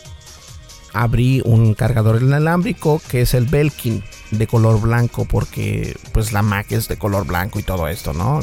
abrí 0.93 1.41
un 1.45 1.73
cargador 1.73 2.21
inalámbrico 2.21 3.01
que 3.09 3.21
es 3.21 3.33
el 3.33 3.45
Belkin 3.45 4.03
de 4.31 4.47
color 4.47 4.81
blanco 4.81 5.25
porque 5.25 5.97
pues 6.11 6.33
la 6.33 6.41
Mac 6.41 6.71
es 6.71 6.87
de 6.87 6.97
color 6.97 7.25
blanco 7.25 7.59
y 7.59 7.63
todo 7.63 7.87
esto, 7.87 8.13
¿no? 8.13 8.41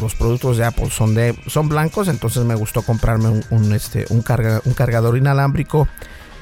Los 0.00 0.14
productos 0.14 0.58
de 0.58 0.64
Apple 0.64 0.90
son 0.90 1.14
de 1.14 1.34
son 1.46 1.68
blancos, 1.68 2.08
entonces 2.08 2.44
me 2.44 2.54
gustó 2.54 2.82
comprarme 2.82 3.42
un, 3.50 3.72
este, 3.72 4.04
un, 4.10 4.22
un 4.64 4.74
cargador 4.74 5.16
inalámbrico 5.16 5.88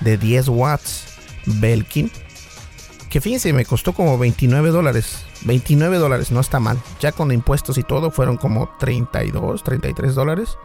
de 0.01 0.17
10 0.19 0.49
watts 0.49 1.05
Belkin. 1.47 2.11
Que 3.09 3.21
fíjense, 3.21 3.53
me 3.53 3.65
costó 3.65 3.93
como 3.93 4.19
29 4.19 4.71
dólares. 4.71 5.25
29 5.43 5.99
dólares, 5.99 6.31
no 6.31 6.41
está 6.41 6.61
mal. 6.61 6.79
Ya 7.01 7.13
con 7.13 7.33
impuestos 7.33 7.79
y 7.79 7.83
todo 7.83 8.11
fueron 8.11 8.37
como 8.37 8.71
32, 8.79 9.65
33 9.65 10.15
dólares. 10.15 10.57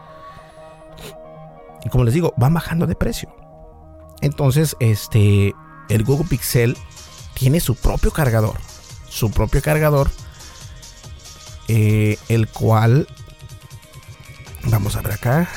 Y 1.86 1.89
como 1.89 2.04
les 2.04 2.13
digo, 2.13 2.34
van 2.36 2.54
bajando 2.54 2.88
de 2.88 2.95
precio. 2.95 3.34
Entonces, 4.21 4.76
este, 4.80 5.54
el 5.89 6.04
Google 6.04 6.28
Pixel 6.28 6.76
tiene 7.36 7.60
su 7.60 7.76
propio 7.76 8.12
cargador. 8.12 8.58
Su 9.08 9.32
propio 9.32 9.62
cargador. 9.62 10.10
Eh, 11.67 12.17
el 12.28 12.48
cual, 12.48 13.08
vamos 14.65 14.95
a 14.95 15.02
ver 15.02 15.13
acá. 15.13 15.48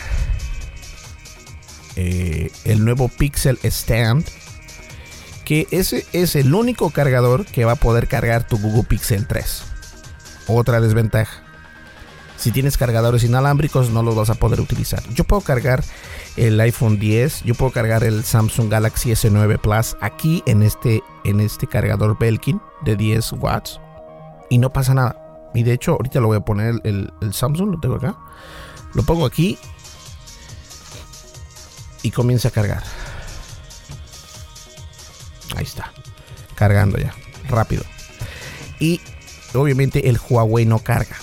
Eh, 1.97 2.53
el 2.65 2.85
nuevo 2.85 3.09
Pixel 3.09 3.59
Stand 3.65 4.25
que 5.49 5.67
ese 5.71 6.05
es 6.13 6.37
el 6.37 6.53
único 6.53 6.91
cargador 6.91 7.47
que 7.47 7.65
va 7.65 7.73
a 7.73 7.77
poder 7.77 8.07
cargar 8.07 8.47
tu 8.47 8.59
Google 8.59 8.83
Pixel 8.83 9.27
3. 9.27 9.63
Otra 10.47 10.79
desventaja. 10.79 11.43
Si 12.39 12.53
tienes 12.53 12.79
cargadores 12.79 13.25
inalámbricos 13.25 13.91
no 13.91 14.03
los 14.03 14.15
vas 14.15 14.31
a 14.31 14.35
poder 14.35 14.61
utilizar. 14.61 15.03
Yo 15.13 15.25
puedo 15.25 15.43
cargar 15.43 15.83
el 16.37 16.61
iPhone 16.61 16.99
10, 16.99 17.43
yo 17.43 17.55
puedo 17.55 17.73
cargar 17.73 18.05
el 18.05 18.23
Samsung 18.23 18.71
Galaxy 18.71 19.11
S9 19.11 19.59
Plus 19.59 19.97
aquí 20.01 20.45
en 20.47 20.63
este, 20.63 21.03
en 21.25 21.41
este 21.41 21.67
cargador 21.67 22.17
Belkin 22.17 22.61
de 22.85 22.95
10 22.95 23.33
watts 23.33 23.81
y 24.49 24.59
no 24.59 24.73
pasa 24.73 24.95
nada. 24.95 25.51
Y 25.53 25.65
de 25.65 25.73
hecho 25.73 25.93
ahorita 25.93 26.21
lo 26.21 26.29
voy 26.29 26.37
a 26.37 26.41
poner 26.41 26.81
el, 26.85 27.13
el 27.21 27.35
Samsung, 27.35 27.73
lo 27.73 27.81
tengo 27.81 27.97
acá. 27.97 28.17
Lo 28.95 29.03
pongo 29.03 29.27
aquí 29.27 29.59
y 32.03 32.11
comienza 32.13 32.49
a 32.49 32.51
cargar. 32.53 32.83
Ahí 35.57 35.65
está. 35.65 35.93
Cargando 36.55 36.99
ya. 36.99 37.13
Rápido. 37.49 37.83
Y 38.79 39.01
obviamente 39.55 40.09
el 40.09 40.19
Huawei 40.19 40.65
no 40.67 40.79
carga. 40.79 41.17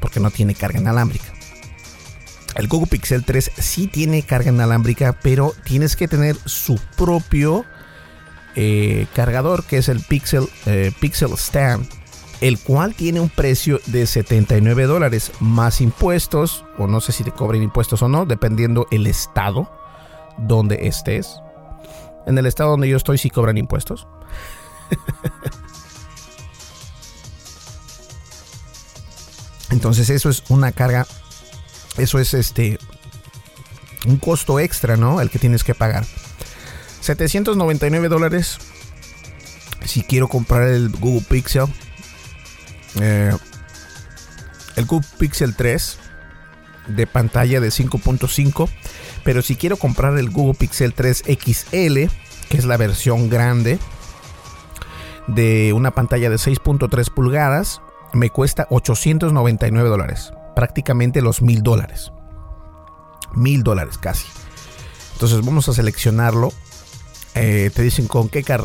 Porque 0.00 0.20
no 0.20 0.30
tiene 0.30 0.54
carga 0.54 0.80
inalámbrica. 0.80 1.26
El 2.54 2.68
Google 2.68 2.86
Pixel 2.86 3.24
3 3.24 3.52
sí 3.58 3.86
tiene 3.86 4.22
carga 4.22 4.50
inalámbrica. 4.50 5.18
Pero 5.22 5.52
tienes 5.64 5.96
que 5.96 6.08
tener 6.08 6.36
su 6.44 6.80
propio 6.96 7.64
eh, 8.54 9.06
cargador. 9.14 9.64
Que 9.64 9.78
es 9.78 9.88
el 9.88 10.00
Pixel, 10.00 10.48
eh, 10.66 10.92
Pixel 11.00 11.32
Stand. 11.36 11.86
El 12.40 12.58
cual 12.58 12.94
tiene 12.94 13.20
un 13.20 13.30
precio 13.30 13.80
de 13.86 14.06
79 14.06 14.84
dólares. 14.84 15.32
Más 15.40 15.80
impuestos. 15.80 16.64
O 16.78 16.86
no 16.86 17.00
sé 17.00 17.12
si 17.12 17.24
te 17.24 17.32
cobren 17.32 17.62
impuestos 17.62 18.02
o 18.02 18.08
no. 18.08 18.26
Dependiendo 18.26 18.86
el 18.90 19.06
estado 19.06 19.70
donde 20.38 20.86
estés. 20.86 21.40
En 22.26 22.36
el 22.38 22.46
estado 22.46 22.70
donde 22.70 22.88
yo 22.88 22.96
estoy 22.96 23.18
sí 23.18 23.30
cobran 23.30 23.56
impuestos. 23.56 24.06
Entonces 29.70 30.10
eso 30.10 30.30
es 30.30 30.44
una 30.48 30.72
carga, 30.72 31.06
eso 31.96 32.18
es 32.18 32.34
este 32.34 32.78
un 34.06 34.18
costo 34.18 34.60
extra, 34.60 34.96
¿no? 34.96 35.20
El 35.20 35.30
que 35.30 35.38
tienes 35.38 35.64
que 35.64 35.74
pagar. 35.74 36.04
799 37.00 38.08
dólares 38.08 38.58
si 39.84 40.02
quiero 40.02 40.28
comprar 40.28 40.68
el 40.68 40.90
Google 40.90 41.24
Pixel. 41.28 41.66
Eh, 43.00 43.32
el 44.76 44.86
Google 44.86 45.06
Pixel 45.18 45.54
3 45.54 45.98
de 46.88 47.06
pantalla 47.06 47.60
de 47.60 47.68
5.5. 47.68 48.68
Pero 49.24 49.42
si 49.42 49.56
quiero 49.56 49.76
comprar 49.76 50.16
el 50.18 50.30
Google 50.30 50.54
Pixel 50.54 50.94
3 50.94 51.24
XL, 51.26 52.08
que 52.48 52.58
es 52.58 52.64
la 52.64 52.76
versión 52.76 53.28
grande 53.28 53.78
de 55.26 55.72
una 55.72 55.90
pantalla 55.90 56.30
de 56.30 56.36
6.3 56.36 57.10
pulgadas, 57.12 57.80
me 58.16 58.30
cuesta 58.30 58.66
899 58.70 59.88
dólares. 59.88 60.32
Prácticamente 60.54 61.22
los 61.22 61.42
mil 61.42 61.62
dólares. 61.62 62.12
Mil 63.34 63.62
dólares 63.62 63.98
casi. 63.98 64.26
Entonces 65.12 65.44
vamos 65.44 65.68
a 65.68 65.72
seleccionarlo. 65.72 66.52
Eh, 67.34 67.70
te 67.74 67.82
dicen 67.82 68.06
con 68.08 68.28
qué 68.28 68.42
car 68.42 68.64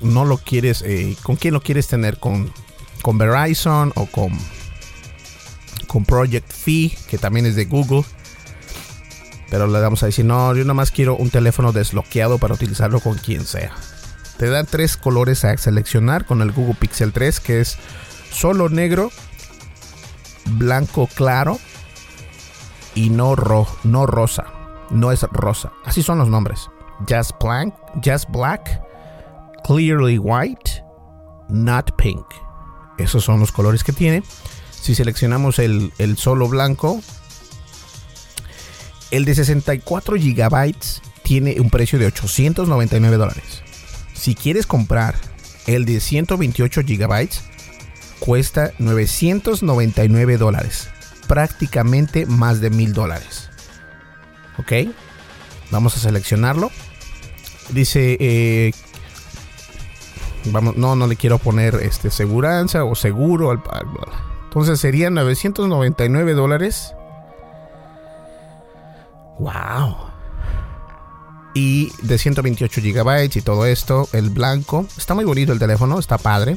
no 0.00 0.24
lo 0.24 0.38
quieres, 0.38 0.82
eh, 0.82 1.16
con 1.22 1.36
quién 1.36 1.54
lo 1.54 1.60
quieres 1.60 1.88
tener, 1.88 2.18
con, 2.18 2.52
con 3.02 3.18
Verizon 3.18 3.92
o 3.94 4.06
con, 4.06 4.30
con 5.86 6.04
Project 6.04 6.52
Fee, 6.52 6.96
que 7.08 7.18
también 7.18 7.46
es 7.46 7.56
de 7.56 7.64
Google. 7.64 8.04
Pero 9.50 9.66
le 9.66 9.80
vamos 9.80 10.02
a 10.02 10.06
decir, 10.06 10.24
no, 10.24 10.54
yo 10.54 10.62
nada 10.64 10.74
más 10.74 10.90
quiero 10.90 11.16
un 11.16 11.30
teléfono 11.30 11.72
desbloqueado 11.72 12.38
para 12.38 12.54
utilizarlo 12.54 13.00
con 13.00 13.16
quien 13.16 13.44
sea. 13.44 13.72
Te 14.36 14.48
dan 14.48 14.66
tres 14.66 14.96
colores 14.96 15.44
a 15.44 15.56
seleccionar 15.56 16.26
con 16.26 16.42
el 16.42 16.52
Google 16.52 16.76
Pixel 16.78 17.12
3, 17.12 17.40
que 17.40 17.60
es 17.60 17.76
solo 18.30 18.68
negro, 18.68 19.10
blanco 20.56 21.08
claro 21.14 21.58
y 22.94 23.10
no, 23.10 23.36
no 23.84 24.06
rosa. 24.06 24.46
No 24.90 25.12
es 25.12 25.22
rosa. 25.30 25.72
Así 25.84 26.02
son 26.02 26.18
los 26.18 26.28
nombres. 26.28 26.68
Just 27.08 27.32
Black, 27.40 27.74
Just 28.04 28.28
Black, 28.30 28.82
Clearly 29.64 30.18
White, 30.18 30.82
Not 31.48 31.92
Pink. 31.96 32.24
Esos 32.98 33.24
son 33.24 33.38
los 33.38 33.52
colores 33.52 33.84
que 33.84 33.92
tiene. 33.92 34.22
Si 34.70 34.94
seleccionamos 34.94 35.58
el, 35.58 35.92
el 35.98 36.16
solo 36.16 36.48
blanco, 36.48 37.00
el 39.10 39.24
de 39.24 39.34
64 39.34 40.16
GB 40.16 40.74
tiene 41.22 41.60
un 41.60 41.70
precio 41.70 41.98
de 41.98 42.06
899 42.06 43.16
dólares. 43.16 43.62
Si 44.14 44.34
quieres 44.34 44.66
comprar 44.66 45.14
el 45.66 45.84
de 45.84 46.00
128 46.00 46.80
GB, 46.84 47.28
cuesta 48.18 48.72
999 48.78 50.36
dólares. 50.36 50.88
Prácticamente 51.26 52.26
más 52.26 52.60
de 52.60 52.70
mil 52.70 52.92
dólares. 52.92 53.50
Ok. 54.58 54.72
Vamos 55.70 55.96
a 55.96 56.00
seleccionarlo. 56.00 56.70
Dice, 57.70 58.16
eh, 58.18 58.72
vamos, 60.46 60.76
no, 60.76 60.96
no 60.96 61.06
le 61.06 61.16
quiero 61.16 61.38
poner 61.38 61.76
este 61.76 62.10
seguranza 62.10 62.84
o 62.84 62.94
seguro. 62.94 63.62
Entonces 64.44 64.80
serían 64.80 65.14
999 65.14 66.32
dólares. 66.34 66.94
Wow. 69.38 69.96
Y 71.54 71.92
de 72.02 72.18
128 72.18 72.80
gigabytes 72.80 73.36
y 73.36 73.42
todo 73.42 73.66
esto, 73.66 74.08
el 74.12 74.30
blanco. 74.30 74.86
Está 74.96 75.14
muy 75.14 75.24
bonito 75.24 75.52
el 75.52 75.58
teléfono, 75.58 75.98
está 75.98 76.18
padre. 76.18 76.56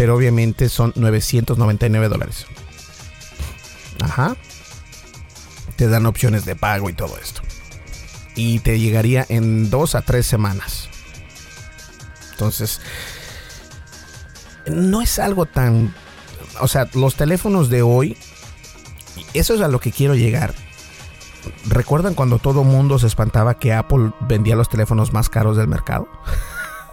Pero 0.00 0.16
obviamente 0.16 0.70
son 0.70 0.94
999 0.96 2.08
dólares. 2.08 2.46
Ajá. 4.00 4.34
Te 5.76 5.88
dan 5.88 6.06
opciones 6.06 6.46
de 6.46 6.56
pago 6.56 6.88
y 6.88 6.94
todo 6.94 7.18
esto 7.18 7.42
y 8.34 8.60
te 8.60 8.78
llegaría 8.78 9.26
en 9.28 9.68
dos 9.68 9.94
a 9.94 10.00
tres 10.00 10.26
semanas. 10.26 10.88
Entonces, 12.30 12.80
no 14.64 15.02
es 15.02 15.18
algo 15.18 15.44
tan... 15.44 15.94
O 16.62 16.66
sea, 16.66 16.88
los 16.94 17.16
teléfonos 17.16 17.68
de 17.68 17.82
hoy, 17.82 18.16
eso 19.34 19.52
es 19.52 19.60
a 19.60 19.68
lo 19.68 19.80
que 19.80 19.92
quiero 19.92 20.14
llegar. 20.14 20.54
¿Recuerdan 21.66 22.14
cuando 22.14 22.38
todo 22.38 22.64
mundo 22.64 22.98
se 22.98 23.06
espantaba 23.06 23.58
que 23.58 23.74
Apple 23.74 24.12
vendía 24.20 24.56
los 24.56 24.70
teléfonos 24.70 25.12
más 25.12 25.28
caros 25.28 25.58
del 25.58 25.68
mercado? 25.68 26.08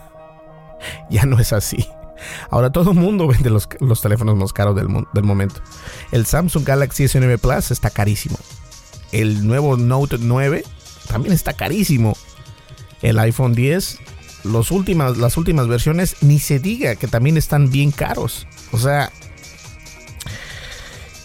ya 1.09 1.23
no 1.23 1.39
es 1.39 1.53
así. 1.53 1.87
Ahora 2.49 2.71
todo 2.71 2.91
el 2.91 2.97
mundo 2.97 3.27
vende 3.27 3.49
los, 3.49 3.67
teléfonos 4.01 4.35
más 4.37 4.53
caros 4.53 4.75
del, 4.75 4.87
del, 5.13 5.23
momento. 5.23 5.61
El 6.11 6.25
Samsung 6.25 6.63
Galaxy 6.63 7.05
S9 7.05 7.37
Plus 7.37 7.71
está 7.71 7.89
carísimo. 7.89 8.37
El 9.11 9.47
nuevo 9.47 9.77
Note 9.77 10.17
9 10.19 10.63
también 11.07 11.33
está 11.33 11.53
carísimo. 11.53 12.15
El 13.01 13.19
iPhone 13.19 13.53
10, 13.53 13.99
los 14.43 14.71
últimas, 14.71 15.17
las 15.17 15.37
últimas 15.37 15.67
versiones, 15.67 16.17
ni 16.21 16.39
se 16.39 16.59
diga 16.59 16.95
que 16.95 17.07
también 17.07 17.37
están 17.37 17.69
bien 17.69 17.91
caros. 17.91 18.47
O 18.71 18.77
sea, 18.77 19.11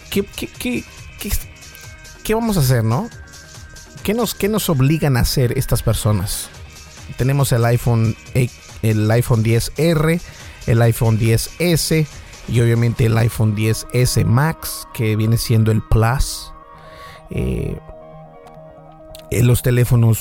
¿qué, 0.09 0.23
qué, 0.23 0.83
qué, 2.23 2.33
vamos 2.33 2.57
a 2.57 2.61
hacer, 2.61 2.83
no? 2.83 3.09
¿Qué 4.03 4.13
nos, 4.13 4.35
¿Qué 4.35 4.49
nos 4.49 4.69
obligan 4.69 5.17
a 5.17 5.21
hacer 5.21 5.57
estas 5.57 5.81
personas? 5.81 6.49
Tenemos 7.17 7.51
el 7.51 7.65
iPhone, 7.65 8.15
el 8.81 9.09
iPhone 9.11 9.43
10R, 9.43 10.21
el 10.67 10.81
iPhone 10.81 11.19
10S 11.19 12.05
y 12.47 12.61
obviamente 12.61 13.05
el 13.05 13.17
iPhone 13.17 13.55
10S 13.55 14.25
Max, 14.25 14.87
que 14.93 15.15
viene 15.15 15.37
siendo 15.37 15.71
el 15.71 15.81
Plus. 15.81 16.51
Eh, 17.29 17.77
eh, 19.33 19.43
los 19.43 19.63
teléfonos 19.63 20.19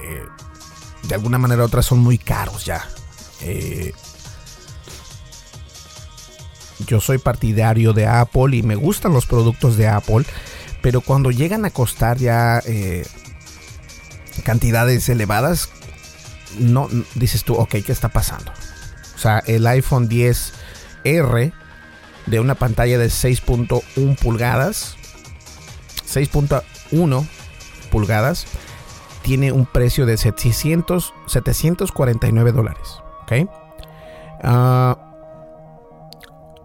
eh, 0.00 0.22
de 1.02 1.14
alguna 1.14 1.38
manera 1.38 1.62
u 1.62 1.66
otra 1.66 1.82
son 1.82 1.98
muy 1.98 2.18
caros 2.18 2.64
ya. 2.64 2.88
Eh, 3.40 3.92
yo 6.86 7.00
soy 7.00 7.18
partidario 7.18 7.92
de 7.92 8.06
Apple 8.06 8.56
y 8.56 8.62
me 8.62 8.76
gustan 8.76 9.12
los 9.12 9.26
productos 9.26 9.76
de 9.76 9.88
Apple, 9.88 10.24
pero 10.82 11.00
cuando 11.00 11.30
llegan 11.30 11.64
a 11.64 11.70
costar 11.70 12.16
ya 12.18 12.62
cantidades 14.44 15.08
elevadas, 15.08 15.68
no 16.58 16.88
dices 17.14 17.44
tú, 17.44 17.54
ok, 17.54 17.76
¿qué 17.84 17.92
está 17.92 18.08
pasando? 18.08 18.52
O 19.14 19.18
sea, 19.18 19.42
el 19.46 19.66
iPhone 19.66 20.08
10R 20.08 21.52
de 22.26 22.40
una 22.40 22.54
pantalla 22.54 22.98
de 22.98 23.06
6.1 23.06 24.18
pulgadas, 24.18 24.96
6.1 26.06 26.62
1 26.92 27.26
pulgadas 27.90 28.46
tiene 29.22 29.52
un 29.52 29.66
precio 29.66 30.06
de 30.06 30.16
700, 30.16 31.14
749 31.26 32.52
dólares. 32.52 32.98
¿Ok? 33.22 33.50
Ah, 34.42 34.98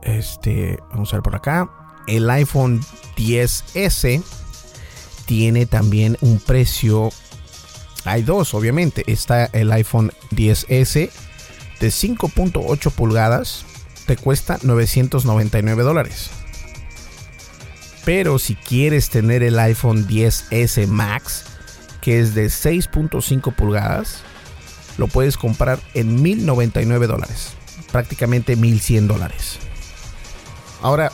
este, 0.01 0.79
vamos 0.91 1.11
a 1.13 1.17
ver 1.17 1.23
por 1.23 1.35
acá. 1.35 1.69
El 2.07 2.29
iPhone 2.29 2.81
10S 3.17 4.23
tiene 5.25 5.65
también 5.65 6.17
un 6.21 6.39
precio. 6.39 7.09
Hay 8.05 8.21
dos, 8.21 8.53
obviamente. 8.53 9.03
Está 9.07 9.45
el 9.45 9.71
iPhone 9.71 10.11
10S 10.31 11.09
de 11.79 11.87
5.8 11.87 12.91
pulgadas. 12.91 13.65
Te 14.05 14.15
cuesta 14.15 14.59
999 14.61 15.83
dólares. 15.83 16.29
Pero 18.05 18.37
si 18.37 18.55
quieres 18.55 19.09
tener 19.09 19.41
el 19.41 19.57
iPhone 19.57 20.07
10S 20.07 20.87
Max, 20.87 21.45
que 22.01 22.19
es 22.19 22.35
de 22.35 22.45
6.5 22.45 23.55
pulgadas, 23.55 24.21
lo 24.99 25.07
puedes 25.07 25.37
comprar 25.37 25.79
en 25.95 26.21
1099 26.21 27.07
dólares, 27.07 27.53
prácticamente 27.91 28.55
1100 28.55 29.07
dólares. 29.07 29.57
Ahora, 30.83 31.11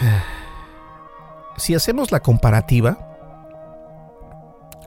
si 1.56 1.76
hacemos 1.76 2.10
la 2.10 2.18
comparativa, 2.20 3.07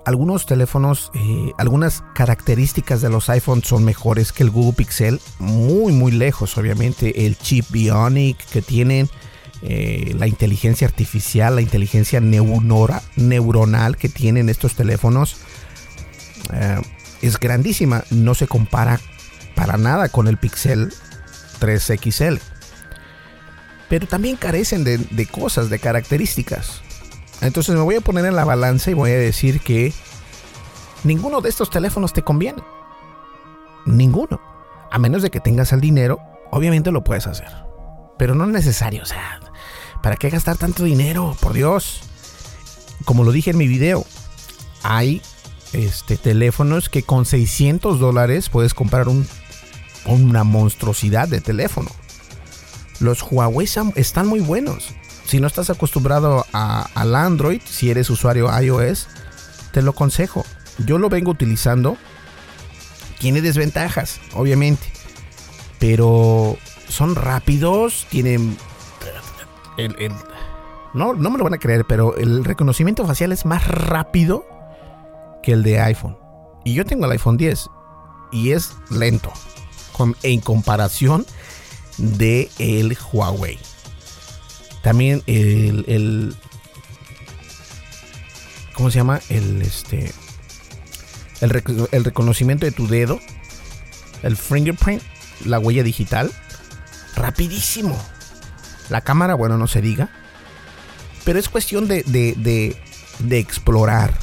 algunos 0.05 0.45
teléfonos, 0.45 1.11
eh, 1.13 1.51
algunas 1.57 2.03
características 2.15 3.01
de 3.01 3.09
los 3.09 3.29
iPhones 3.29 3.67
son 3.67 3.83
mejores 3.83 4.31
que 4.31 4.43
el 4.43 4.49
Google 4.49 4.73
Pixel, 4.73 5.21
muy 5.39 5.93
muy 5.93 6.11
lejos, 6.11 6.57
obviamente 6.57 7.25
el 7.25 7.37
chip 7.37 7.65
Bionic 7.69 8.37
que 8.49 8.61
tienen 8.61 9.09
eh, 9.61 10.15
la 10.17 10.27
inteligencia 10.27 10.87
artificial, 10.87 11.55
la 11.55 11.61
inteligencia 11.61 12.19
neuronal 12.19 13.95
que 13.95 14.09
tienen 14.09 14.49
estos 14.49 14.73
teléfonos 14.73 15.37
eh, 16.51 16.81
es 17.21 17.39
grandísima. 17.39 18.03
No 18.09 18.33
se 18.33 18.47
compara 18.47 18.99
para 19.55 19.77
nada 19.77 20.09
con 20.09 20.27
el 20.27 20.37
Pixel 20.37 20.91
3 21.59 21.93
XL. 22.01 22.35
Pero 23.87 24.07
también 24.07 24.35
carecen 24.35 24.83
de 24.83 25.25
cosas, 25.27 25.69
de 25.69 25.77
características. 25.77 26.81
Entonces 27.41 27.75
me 27.75 27.81
voy 27.81 27.95
a 27.95 28.01
poner 28.01 28.25
en 28.25 28.35
la 28.35 28.45
balanza 28.45 28.91
y 28.91 28.93
voy 28.93 29.11
a 29.11 29.17
decir 29.17 29.59
que 29.61 29.93
ninguno 31.03 31.41
de 31.41 31.49
estos 31.49 31.69
teléfonos 31.69 32.13
te 32.13 32.21
conviene. 32.21 32.63
Ninguno. 33.85 34.39
A 34.91 34.99
menos 34.99 35.21
de 35.21 35.31
que 35.31 35.39
tengas 35.39 35.73
el 35.73 35.81
dinero, 35.81 36.19
obviamente 36.51 36.91
lo 36.91 37.03
puedes 37.03 37.27
hacer. 37.27 37.49
Pero 38.17 38.35
no 38.35 38.43
es 38.43 38.51
necesario. 38.51 39.01
O 39.01 39.05
sea, 39.05 39.39
¿Para 40.01 40.15
qué 40.15 40.29
gastar 40.29 40.57
tanto 40.57 40.83
dinero? 40.83 41.35
Por 41.39 41.53
Dios. 41.53 42.01
Como 43.05 43.23
lo 43.23 43.31
dije 43.31 43.51
en 43.51 43.57
mi 43.57 43.67
video, 43.67 44.05
hay 44.83 45.21
este, 45.73 46.17
teléfonos 46.17 46.89
que 46.89 47.03
con 47.03 47.25
600 47.25 47.99
dólares 47.99 48.49
puedes 48.49 48.73
comprar 48.73 49.07
un, 49.07 49.27
una 50.05 50.43
monstruosidad 50.43 51.27
de 51.27 51.41
teléfono. 51.41 51.89
los 52.99 53.23
Huawei 53.23 53.67
están 53.95 54.27
muy 54.27 54.39
buenos. 54.39 54.93
Si 55.31 55.39
no 55.39 55.47
estás 55.47 55.69
acostumbrado 55.69 56.45
al 56.51 57.15
Android, 57.15 57.61
si 57.63 57.89
eres 57.89 58.09
usuario 58.09 58.49
iOS, 58.59 59.07
te 59.71 59.81
lo 59.81 59.91
aconsejo. 59.91 60.43
Yo 60.79 60.97
lo 60.97 61.07
vengo 61.07 61.31
utilizando. 61.31 61.95
Tiene 63.17 63.39
desventajas, 63.39 64.19
obviamente. 64.33 64.91
Pero 65.79 66.57
son 66.89 67.15
rápidos, 67.15 68.07
tienen... 68.09 68.57
no, 70.93 71.13
no 71.13 71.29
me 71.29 71.37
lo 71.37 71.45
van 71.45 71.53
a 71.53 71.59
creer, 71.59 71.85
pero 71.85 72.17
el 72.17 72.43
reconocimiento 72.43 73.07
facial 73.07 73.31
es 73.31 73.45
más 73.45 73.65
rápido 73.69 74.45
que 75.41 75.53
el 75.53 75.63
de 75.63 75.79
iPhone. 75.79 76.17
Y 76.65 76.73
yo 76.73 76.85
tengo 76.85 77.05
el 77.05 77.11
iPhone 77.13 77.37
10 77.37 77.69
y 78.33 78.51
es 78.51 78.73
lento 78.89 79.31
en 80.23 80.41
comparación 80.41 81.25
de 81.97 82.49
el 82.59 82.97
Huawei. 83.13 83.70
También 84.81 85.23
el, 85.27 85.85
el 85.87 86.35
¿cómo 88.73 88.89
se 88.89 88.97
llama? 88.97 89.19
El 89.29 89.61
este 89.61 90.11
el, 91.41 91.87
el 91.91 92.03
reconocimiento 92.03 92.65
de 92.65 92.71
tu 92.71 92.87
dedo, 92.87 93.19
el 94.23 94.37
fingerprint, 94.37 95.01
la 95.45 95.59
huella 95.59 95.83
digital, 95.83 96.31
rapidísimo. 97.15 97.99
La 98.89 99.01
cámara, 99.01 99.35
bueno, 99.35 99.57
no 99.57 99.67
se 99.67 99.81
diga. 99.81 100.09
Pero 101.23 101.39
es 101.39 101.49
cuestión 101.49 101.87
de, 101.87 102.03
de, 102.03 102.33
de, 102.37 102.75
de 103.19 103.39
explorar. 103.39 104.17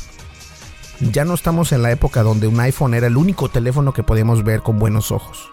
Ya 1.00 1.24
no 1.24 1.34
estamos 1.34 1.72
en 1.72 1.82
la 1.82 1.92
época 1.92 2.22
donde 2.22 2.48
un 2.48 2.58
iPhone 2.60 2.94
era 2.94 3.06
el 3.06 3.16
único 3.16 3.48
teléfono 3.48 3.92
que 3.92 4.02
podíamos 4.02 4.44
ver 4.44 4.62
con 4.62 4.78
buenos 4.78 5.12
ojos. 5.12 5.50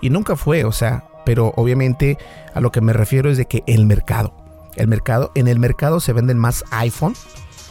Y 0.00 0.10
nunca 0.10 0.34
fue, 0.36 0.64
o 0.64 0.72
sea, 0.72 1.04
pero 1.26 1.52
obviamente 1.56 2.18
a 2.54 2.60
lo 2.60 2.70
que 2.70 2.80
me 2.80 2.92
refiero 2.92 3.28
es 3.28 3.36
de 3.36 3.46
que 3.46 3.64
el 3.66 3.84
mercado, 3.84 4.32
el 4.76 4.86
mercado, 4.86 5.32
en 5.34 5.48
el 5.48 5.58
mercado 5.58 5.98
se 5.98 6.12
venden 6.12 6.38
más 6.38 6.64
iPhone 6.70 7.16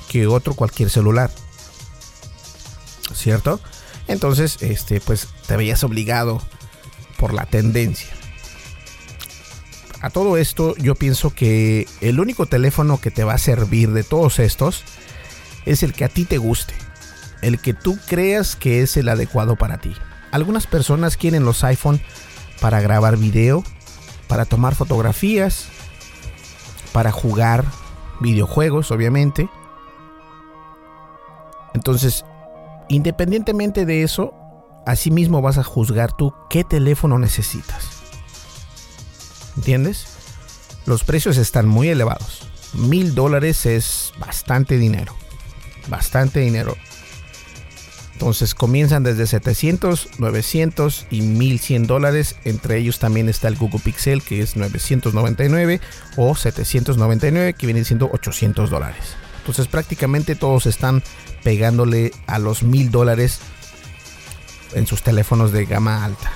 que 0.09 0.27
otro 0.27 0.53
cualquier 0.55 0.89
celular. 0.89 1.31
¿Cierto? 3.13 3.61
Entonces, 4.09 4.57
este, 4.61 4.99
pues 4.99 5.29
te 5.47 5.55
veías 5.55 5.85
obligado 5.85 6.41
por 7.17 7.33
la 7.33 7.45
tendencia. 7.45 8.09
A 10.01 10.09
todo 10.09 10.35
esto, 10.35 10.75
yo 10.75 10.93
pienso 10.93 11.29
que 11.29 11.87
el 12.01 12.19
único 12.19 12.47
teléfono 12.47 12.99
que 12.99 13.09
te 13.09 13.23
va 13.23 13.35
a 13.35 13.39
servir 13.39 13.91
de 13.91 14.03
todos 14.03 14.39
estos 14.39 14.83
es 15.65 15.81
el 15.81 15.93
que 15.93 16.03
a 16.03 16.09
ti 16.09 16.25
te 16.25 16.39
guste, 16.39 16.73
el 17.41 17.59
que 17.59 17.73
tú 17.73 17.97
creas 18.05 18.57
que 18.57 18.81
es 18.81 18.97
el 18.97 19.07
adecuado 19.07 19.55
para 19.55 19.77
ti. 19.77 19.95
Algunas 20.31 20.67
personas 20.67 21.15
quieren 21.15 21.45
los 21.45 21.63
iPhone 21.63 22.01
para 22.61 22.81
grabar 22.81 23.17
video, 23.17 23.63
para 24.27 24.45
tomar 24.45 24.75
fotografías, 24.75 25.67
para 26.91 27.11
jugar 27.11 27.65
videojuegos, 28.21 28.91
obviamente. 28.91 29.49
Entonces, 31.73 32.23
independientemente 32.89 33.85
de 33.85 34.03
eso, 34.03 34.33
asimismo 34.85 35.41
vas 35.41 35.57
a 35.57 35.63
juzgar 35.63 36.13
tú 36.13 36.33
qué 36.49 36.63
teléfono 36.63 37.19
necesitas. 37.19 37.89
¿Entiendes? 39.57 40.07
Los 40.85 41.03
precios 41.03 41.37
están 41.37 41.67
muy 41.67 41.89
elevados. 41.89 42.47
Mil 42.73 43.15
dólares 43.15 43.65
es 43.65 44.13
bastante 44.19 44.77
dinero. 44.77 45.15
Bastante 45.87 46.41
dinero. 46.41 46.75
Entonces 48.15 48.55
comienzan 48.55 49.03
desde 49.03 49.27
700, 49.27 50.19
900 50.19 51.07
y 51.11 51.21
1100 51.21 51.85
dólares. 51.85 52.37
Entre 52.45 52.77
ellos 52.77 52.97
también 52.97 53.27
está 53.27 53.49
el 53.49 53.57
Google 53.57 53.81
Pixel 53.83 54.23
que 54.23 54.41
es 54.41 54.55
999 54.55 55.81
o 56.15 56.33
799 56.33 57.53
que 57.53 57.65
viene 57.65 57.83
siendo 57.83 58.09
800 58.09 58.69
dólares. 58.69 59.17
Entonces 59.39 59.67
prácticamente 59.67 60.35
todos 60.35 60.65
están 60.65 61.03
pegándole 61.43 62.13
a 62.25 62.39
los 62.39 62.63
1000 62.63 62.89
dólares 62.89 63.41
en 64.73 64.87
sus 64.87 65.03
teléfonos 65.03 65.51
de 65.51 65.65
gama 65.65 66.05
alta. 66.05 66.31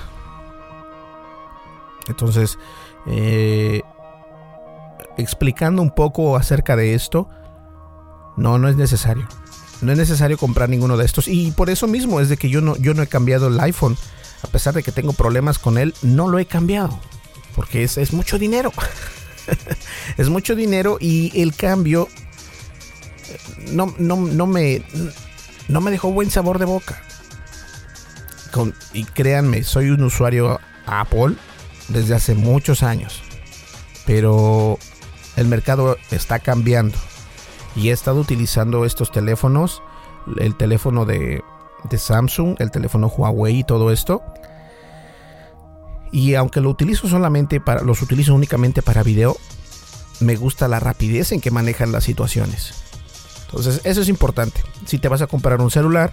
Entonces, 2.09 2.59
eh, 3.07 3.82
explicando 5.17 5.82
un 5.82 5.91
poco 5.91 6.36
acerca 6.36 6.75
de 6.75 6.93
esto, 6.93 7.30
no, 8.36 8.57
no 8.57 8.67
es 8.67 8.75
necesario. 8.75 9.27
No 9.82 9.91
es 9.91 9.97
necesario 9.97 10.38
comprar 10.38 10.69
ninguno 10.69 10.97
de 10.97 11.05
estos. 11.05 11.27
Y 11.27 11.51
por 11.51 11.69
eso 11.69 11.88
mismo 11.88 12.19
es 12.19 12.30
de 12.30 12.38
que 12.38 12.49
yo 12.49 12.61
no, 12.61 12.75
yo 12.77 12.93
no 12.93 13.03
he 13.03 13.07
cambiado 13.07 13.47
el 13.47 13.59
iPhone. 13.59 13.97
A 14.41 14.47
pesar 14.47 14.73
de 14.73 14.84
que 14.84 14.91
tengo 14.91 15.13
problemas 15.13 15.59
con 15.59 15.77
él, 15.77 15.93
no 16.01 16.27
lo 16.27 16.39
he 16.39 16.45
cambiado. 16.45 16.99
Porque 17.55 17.84
es, 17.84 17.97
es 17.97 18.13
mucho 18.13 18.38
dinero. 18.38 18.71
es 20.17 20.30
mucho 20.30 20.55
dinero 20.55 20.97
y 20.99 21.41
el 21.41 21.55
cambio 21.55 22.07
no, 23.71 23.93
no, 23.97 24.15
no, 24.17 24.47
me, 24.47 24.84
no 25.67 25.82
me 25.82 25.91
dejó 25.91 26.11
buen 26.11 26.32
sabor 26.32 26.59
de 26.59 26.65
boca. 26.65 27.01
Y 28.93 29.03
créanme, 29.03 29.63
soy 29.63 29.89
un 29.89 30.03
usuario 30.03 30.59
Apple 30.86 31.36
desde 31.88 32.15
hace 32.15 32.34
muchos 32.34 32.84
años. 32.84 33.21
Pero 34.05 34.80
el 35.36 35.47
mercado 35.47 35.97
está 36.11 36.39
cambiando 36.39 36.97
y 37.76 37.89
he 37.89 37.91
estado 37.91 38.20
utilizando 38.20 38.86
estos 38.86 39.11
teléfonos, 39.11 39.82
el 40.38 40.55
teléfono 40.55 41.05
de, 41.05 41.43
Samsung, 41.95 42.55
el 42.59 42.72
teléfono 42.72 43.07
Huawei 43.07 43.59
y 43.59 43.63
todo 43.63 43.91
esto. 43.91 44.22
Y 46.11 46.36
aunque 46.36 46.61
lo 46.61 46.70
utilizo 46.70 47.07
solamente 47.07 47.59
para, 47.59 47.82
los 47.82 48.01
utilizo 48.01 48.34
únicamente 48.34 48.82
para 48.82 49.03
video, 49.03 49.38
me 50.20 50.36
gusta 50.36 50.67
la 50.67 50.80
rapidez 50.80 51.32
en 51.32 51.41
que 51.41 51.51
manejan 51.51 51.91
las 51.91 52.03
situaciones. 52.03 52.74
Entonces, 53.45 53.82
eso 53.84 54.01
es 54.01 54.09
importante. 54.09 54.61
Si 54.86 54.97
te 54.97 55.07
vas 55.07 55.22
a 55.22 55.28
comprar 55.28 55.61
un 55.61 55.72
celular, 55.72 56.11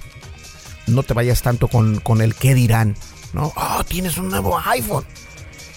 no 0.87 1.03
te 1.03 1.15
vayas 1.15 1.43
tanto 1.43 1.69
con, 1.69 2.21
el 2.21 2.35
qué 2.35 2.55
dirán. 2.55 2.97
¿no? 3.33 3.53
Oh, 3.57 3.85
tienes 3.85 4.19
un 4.19 4.29
nuevo 4.29 4.59
iPhone. 4.67 5.05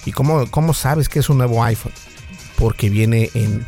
¿Y 0.06 0.12
cómo, 0.12 0.50
cómo 0.50 0.74
sabes 0.74 1.10
que 1.10 1.20
es 1.20 1.30
un 1.30 1.38
nuevo 1.38 1.64
iPhone? 1.64 1.94
Porque 2.58 2.90
viene 2.90 3.30
en, 3.34 3.66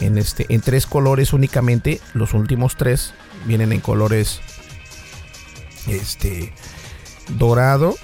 en, 0.00 0.18
este, 0.18 0.46
en 0.48 0.60
tres 0.60 0.86
colores 0.86 1.32
únicamente. 1.32 2.00
Los 2.14 2.34
últimos 2.34 2.76
tres 2.76 3.14
vienen 3.44 3.72
en 3.72 3.80
colores 3.80 4.40
este, 5.86 6.52
dorado, 7.28 7.96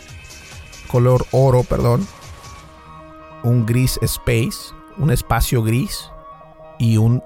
color 0.89 1.27
oro, 1.33 1.65
perdón, 1.65 2.07
un 3.43 3.67
gris 3.67 3.99
space, 4.03 4.75
un 4.99 5.11
espacio 5.11 5.63
gris 5.63 6.11
y 6.79 6.97
un 6.97 7.23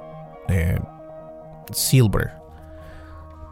eh, 0.49 0.79
silver, 1.73 2.33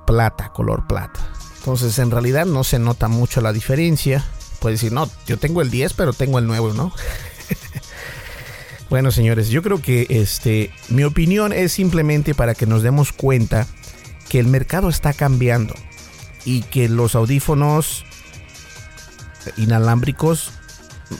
plata, 0.06 0.50
color 0.50 0.86
plata. 0.86 1.20
Entonces 1.58 1.98
en 1.98 2.10
realidad 2.10 2.46
no 2.46 2.64
se 2.64 2.78
nota 2.78 3.08
mucho 3.08 3.40
la 3.40 3.52
diferencia. 3.52 4.24
Puedes 4.60 4.80
decir, 4.80 4.92
no, 4.92 5.08
yo 5.26 5.38
tengo 5.38 5.62
el 5.62 5.70
10, 5.70 5.94
pero 5.94 6.12
tengo 6.12 6.38
el 6.38 6.46
nuevo, 6.46 6.72
¿no? 6.72 6.92
Bueno, 8.94 9.10
señores, 9.10 9.48
yo 9.48 9.60
creo 9.60 9.82
que 9.82 10.06
este, 10.08 10.70
mi 10.88 11.02
opinión 11.02 11.52
es 11.52 11.72
simplemente 11.72 12.32
para 12.32 12.54
que 12.54 12.64
nos 12.64 12.84
demos 12.84 13.12
cuenta 13.12 13.66
que 14.28 14.38
el 14.38 14.46
mercado 14.46 14.88
está 14.88 15.12
cambiando 15.12 15.74
y 16.44 16.62
que 16.62 16.88
los 16.88 17.16
audífonos 17.16 18.04
inalámbricos 19.56 20.52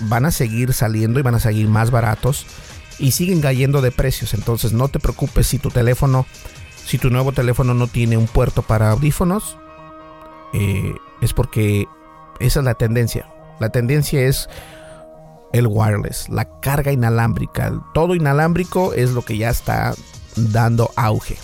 van 0.03 0.25
a 0.25 0.31
seguir 0.31 0.72
saliendo 0.72 1.18
y 1.18 1.25
van 1.25 1.35
a 1.35 1.41
seguir 1.41 1.66
más 1.66 1.91
baratos 1.91 2.47
y 3.01 3.11
siguen 3.11 3.41
cayendo 3.41 3.83
de 3.83 3.91
precios. 3.91 4.35
Entonces 4.35 4.72
no 4.72 4.87
te 4.87 5.01
preocupes 5.01 5.49
si 5.49 5.59
tu 5.59 5.70
teléfono, 5.70 6.27
si 6.87 6.99
tu 6.99 7.11
nuevo 7.11 7.33
teléfono 7.33 7.75
no 7.75 7.89
tiene 7.89 8.16
un 8.16 8.29
puerto 8.29 8.62
para 8.62 8.93
audífonos, 8.93 9.59
eh, 10.53 10.95
es 11.20 11.33
porque 11.33 11.87
esa 12.39 12.61
es 12.61 12.64
la 12.64 12.75
tendencia. 12.75 13.29
La 13.59 13.70
tendencia 13.70 14.20
es 14.20 14.49
el 15.55 15.68
wireless, 15.68 16.28
la 16.28 16.61
carga 16.61 16.90
inalámbrica, 16.90 17.80
todo 17.94 18.16
inalámbrico 18.16 18.92
es 18.92 19.11
lo 19.11 19.22
que 19.22 19.38
ya 19.38 19.50
está 19.50 19.94
dando 20.34 20.90
auge. 20.96 21.36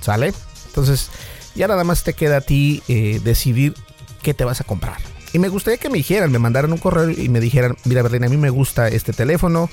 ¿Sale? 0.00 0.32
Entonces, 0.68 1.10
ya 1.54 1.68
nada 1.68 1.84
más 1.84 2.02
te 2.02 2.14
queda 2.14 2.38
a 2.38 2.40
ti 2.40 2.82
eh, 2.88 3.20
decidir 3.22 3.74
qué 4.22 4.32
te 4.32 4.44
vas 4.44 4.62
a 4.62 4.64
comprar. 4.64 4.96
Y 5.34 5.38
me 5.38 5.48
gustaría 5.48 5.76
que 5.76 5.90
me 5.90 5.98
dijeran, 5.98 6.32
me 6.32 6.38
mandaran 6.38 6.72
un 6.72 6.78
correo 6.78 7.10
y 7.10 7.28
me 7.28 7.38
dijeran, 7.38 7.76
mira 7.84 8.02
Berlín, 8.02 8.24
a 8.24 8.28
mí 8.30 8.38
me 8.38 8.48
gusta 8.48 8.88
este 8.88 9.12
teléfono, 9.12 9.68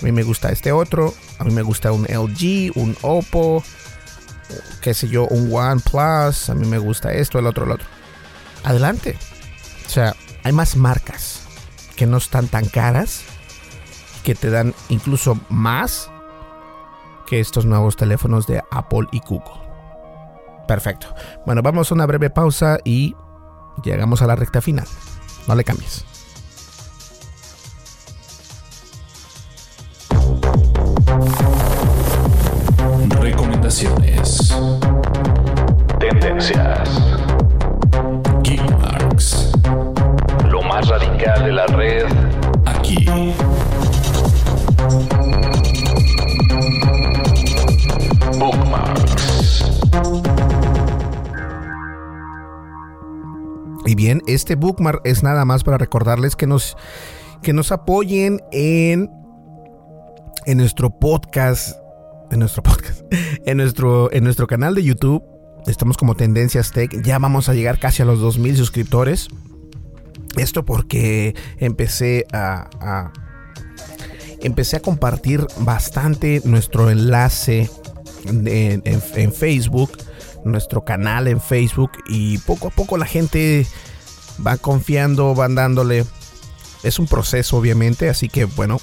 a 0.00 0.04
mí 0.04 0.12
me 0.12 0.22
gusta 0.22 0.50
este 0.50 0.70
otro, 0.70 1.14
a 1.38 1.44
mí 1.44 1.50
me 1.50 1.62
gusta 1.62 1.92
un 1.92 2.04
LG, 2.04 2.72
un 2.74 2.94
Oppo, 3.00 3.64
qué 4.82 4.92
sé 4.92 5.08
yo, 5.08 5.26
un 5.26 5.50
OnePlus, 5.50 6.50
a 6.50 6.54
mí 6.54 6.66
me 6.66 6.78
gusta 6.78 7.14
esto, 7.14 7.38
el 7.38 7.46
otro, 7.46 7.64
el 7.64 7.70
otro. 7.70 7.86
Adelante. 8.64 9.16
O 9.86 9.88
sea, 9.88 10.14
hay 10.44 10.52
más 10.52 10.76
marcas 10.76 11.40
que 11.96 12.06
no 12.06 12.18
están 12.18 12.48
tan 12.48 12.66
caras, 12.66 13.24
que 14.24 14.34
te 14.34 14.50
dan 14.50 14.74
incluso 14.88 15.38
más 15.48 16.10
que 17.26 17.40
estos 17.40 17.64
nuevos 17.64 17.96
teléfonos 17.96 18.46
de 18.46 18.62
Apple 18.70 19.06
y 19.12 19.20
Google. 19.20 19.70
Perfecto. 20.66 21.14
Bueno, 21.46 21.62
vamos 21.62 21.90
a 21.90 21.94
una 21.94 22.06
breve 22.06 22.30
pausa 22.30 22.78
y 22.84 23.14
llegamos 23.82 24.22
a 24.22 24.26
la 24.26 24.36
recta 24.36 24.60
final. 24.60 24.86
No 25.46 25.54
le 25.54 25.64
cambies. 25.64 26.04
Recomendaciones. 33.20 34.54
Tendencias. 35.98 36.88
Geekmarks. 38.42 39.52
Lo 40.48 40.62
más 40.62 40.88
radical 40.88 41.44
de 41.44 41.52
la 41.52 41.66
red 41.66 42.19
Y 53.90 53.96
bien, 53.96 54.22
este 54.28 54.54
bookmark 54.54 55.00
es 55.02 55.24
nada 55.24 55.44
más 55.44 55.64
para 55.64 55.76
recordarles 55.76 56.36
que 56.36 56.46
nos, 56.46 56.76
que 57.42 57.52
nos 57.52 57.72
apoyen 57.72 58.40
en, 58.52 59.10
en 60.46 60.58
nuestro 60.58 60.90
podcast. 61.00 61.76
En 62.30 62.38
nuestro 62.38 62.62
podcast. 62.62 63.02
En 63.46 63.56
nuestro, 63.56 64.12
en 64.12 64.22
nuestro 64.22 64.46
canal 64.46 64.76
de 64.76 64.84
YouTube. 64.84 65.24
Estamos 65.66 65.96
como 65.96 66.14
Tendencias 66.14 66.70
Tech. 66.70 67.02
Ya 67.02 67.18
vamos 67.18 67.48
a 67.48 67.54
llegar 67.54 67.80
casi 67.80 68.00
a 68.02 68.04
los 68.04 68.20
2000 68.20 68.56
suscriptores. 68.56 69.26
Esto 70.36 70.64
porque 70.64 71.34
empecé 71.58 72.26
a, 72.32 73.10
empecé 74.40 74.76
a 74.76 74.80
compartir 74.80 75.44
bastante 75.58 76.42
nuestro 76.44 76.90
enlace 76.90 77.68
en, 78.24 78.46
en- 78.46 78.82
en 78.84 79.32
Facebook, 79.32 79.90
nuestro 80.44 80.84
canal 80.84 81.28
en 81.28 81.40
Facebook 81.40 81.92
y 82.08 82.38
poco 82.38 82.68
a 82.68 82.70
poco 82.70 82.96
la 82.96 83.06
gente 83.06 83.66
va 84.44 84.56
confiando, 84.56 85.34
van 85.34 85.54
dándole. 85.54 86.04
Es 86.82 86.98
un 86.98 87.06
proceso 87.06 87.56
obviamente, 87.56 88.08
así 88.08 88.28
que 88.28 88.44
bueno, 88.44 88.80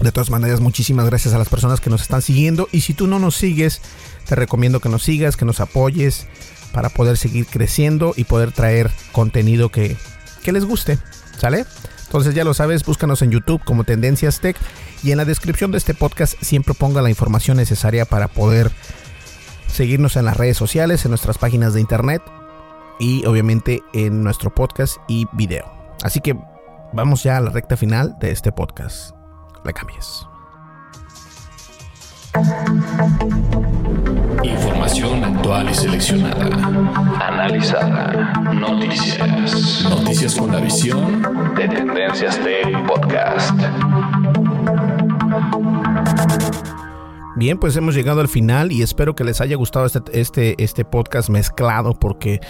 de 0.00 0.12
todas 0.12 0.30
maneras 0.30 0.60
muchísimas 0.60 1.06
gracias 1.06 1.34
a 1.34 1.38
las 1.38 1.48
personas 1.48 1.80
que 1.80 1.90
nos 1.90 2.02
están 2.02 2.22
siguiendo 2.22 2.68
y 2.72 2.80
si 2.80 2.94
tú 2.94 3.06
no 3.06 3.18
nos 3.18 3.36
sigues, 3.36 3.80
te 4.26 4.34
recomiendo 4.34 4.80
que 4.80 4.88
nos 4.88 5.04
sigas, 5.04 5.36
que 5.36 5.44
nos 5.44 5.60
apoyes 5.60 6.26
para 6.72 6.88
poder 6.88 7.16
seguir 7.16 7.46
creciendo 7.46 8.14
y 8.16 8.24
poder 8.24 8.50
traer 8.50 8.90
contenido 9.12 9.70
que, 9.70 9.96
que 10.42 10.52
les 10.52 10.64
guste, 10.64 10.98
¿sale? 11.38 11.64
Entonces 12.06 12.34
ya 12.34 12.44
lo 12.44 12.54
sabes, 12.54 12.84
búscanos 12.84 13.22
en 13.22 13.30
YouTube 13.30 13.62
como 13.64 13.84
Tendencias 13.84 14.40
Tech 14.40 14.56
y 15.02 15.12
en 15.12 15.18
la 15.18 15.24
descripción 15.24 15.70
de 15.70 15.78
este 15.78 15.94
podcast 15.94 16.34
siempre 16.42 16.74
ponga 16.74 17.02
la 17.02 17.10
información 17.10 17.56
necesaria 17.56 18.04
para 18.04 18.28
poder 18.28 18.72
seguirnos 19.74 20.16
en 20.16 20.24
las 20.24 20.36
redes 20.36 20.56
sociales, 20.56 21.04
en 21.04 21.10
nuestras 21.10 21.38
páginas 21.38 21.74
de 21.74 21.80
internet 21.80 22.22
y 22.98 23.26
obviamente 23.26 23.82
en 23.92 24.22
nuestro 24.22 24.54
podcast 24.54 24.98
y 25.08 25.26
video. 25.32 25.70
Así 26.02 26.20
que 26.20 26.38
vamos 26.92 27.24
ya 27.24 27.36
a 27.36 27.40
la 27.40 27.50
recta 27.50 27.76
final 27.76 28.16
de 28.20 28.30
este 28.30 28.52
podcast. 28.52 29.14
Le 29.64 29.72
cambies. 29.72 30.26
Información 34.42 35.24
actual 35.24 35.70
y 35.70 35.74
seleccionada. 35.74 36.46
Analizada. 37.20 38.32
Noticias. 38.52 39.86
Noticias 39.88 40.34
con 40.34 40.52
la 40.52 40.60
visión 40.60 41.22
de 41.54 41.68
Tendencias 41.68 42.38
Tech 42.38 42.86
Podcast. 42.86 43.60
Bien, 47.44 47.58
pues 47.58 47.76
hemos 47.76 47.94
llegado 47.94 48.22
al 48.22 48.28
final 48.28 48.72
y 48.72 48.80
espero 48.80 49.14
que 49.14 49.22
les 49.22 49.42
haya 49.42 49.54
gustado 49.56 49.84
este, 49.84 50.00
este, 50.18 50.54
este 50.56 50.86
podcast 50.86 51.28
mezclado 51.28 51.92
porque 51.92 52.40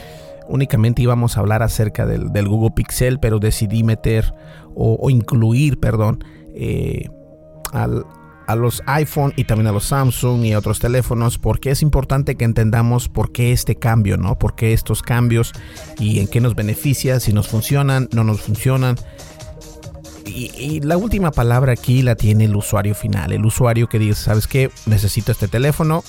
únicamente 0.46 1.02
íbamos 1.02 1.36
a 1.36 1.40
hablar 1.40 1.64
acerca 1.64 2.06
del, 2.06 2.32
del 2.32 2.46
Google 2.46 2.70
Pixel, 2.76 3.18
pero 3.18 3.40
decidí 3.40 3.82
meter 3.82 4.32
o, 4.76 5.10
incluir, 5.10 5.80
perdón, 5.80 6.22
eh, 6.54 7.08
al, 7.72 8.04
a 8.46 8.54
los 8.54 8.84
iPhone 8.86 9.32
y 9.34 9.42
también 9.42 9.66
a 9.66 9.72
los 9.72 9.86
Samsung 9.86 10.44
y 10.44 10.52
a 10.52 10.60
otros 10.60 10.78
teléfonos 10.78 11.38
porque 11.38 11.70
es 11.70 11.82
importante 11.82 12.36
que 12.36 12.44
entendamos 12.44 13.08
por 13.08 13.32
qué 13.32 13.50
este 13.50 13.74
cambio, 13.74 14.16
¿no? 14.16 14.38
Por 14.38 14.54
qué 14.54 14.72
estos 14.72 15.02
cambios 15.02 15.54
y 15.98 16.20
en 16.20 16.28
qué 16.28 16.40
nos 16.40 16.54
beneficia, 16.54 17.18
si 17.18 17.32
nos 17.32 17.48
funcionan, 17.48 18.08
no 18.12 18.22
nos 18.22 18.42
funcionan. 18.42 18.94
Y, 20.24 20.50
y 20.56 20.80
la 20.80 20.96
última 20.96 21.30
palabra 21.30 21.72
aquí 21.72 22.02
la 22.02 22.14
tiene 22.14 22.44
el 22.46 22.56
usuario 22.56 22.94
final, 22.94 23.32
el 23.32 23.44
usuario 23.44 23.88
que 23.88 23.98
dice, 23.98 24.22
¿sabes 24.22 24.46
qué? 24.46 24.70
Necesito 24.86 25.32
este 25.32 25.48
teléfono, 25.48 26.02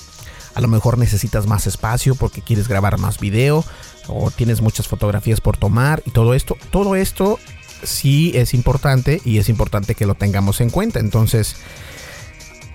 a 0.54 0.60
lo 0.60 0.68
mejor 0.68 0.96
necesitas 0.96 1.46
más 1.46 1.66
espacio 1.66 2.14
porque 2.14 2.40
quieres 2.40 2.66
grabar 2.66 2.98
más 2.98 3.20
video 3.20 3.64
o 4.08 4.30
tienes 4.30 4.62
muchas 4.62 4.88
fotografías 4.88 5.40
por 5.40 5.58
tomar 5.58 6.02
y 6.06 6.12
todo 6.12 6.32
esto, 6.32 6.56
todo 6.70 6.96
esto 6.96 7.38
sí 7.82 8.32
es 8.34 8.54
importante 8.54 9.20
y 9.24 9.38
es 9.38 9.48
importante 9.48 9.94
que 9.94 10.06
lo 10.06 10.14
tengamos 10.14 10.60
en 10.60 10.70
cuenta. 10.70 10.98
Entonces, 10.98 11.56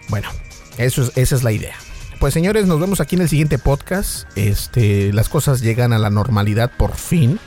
bueno, 0.10 0.30
eso 0.78 1.02
es, 1.04 1.12
esa 1.16 1.36
es 1.36 1.44
la 1.44 1.52
idea. 1.52 1.76
Pues 2.20 2.36
señores, 2.36 2.68
nos 2.68 2.80
vemos 2.80 3.00
aquí 3.00 3.16
en 3.16 3.24
el 3.24 3.30
siguiente 3.30 3.58
podcast. 3.58 4.28
Este, 4.36 5.12
las 5.12 5.28
cosas 5.28 5.62
llegan 5.62 5.92
a 5.92 5.98
la 5.98 6.12
normalidad 6.12 6.72
por 6.78 6.96
fin. 6.96 7.40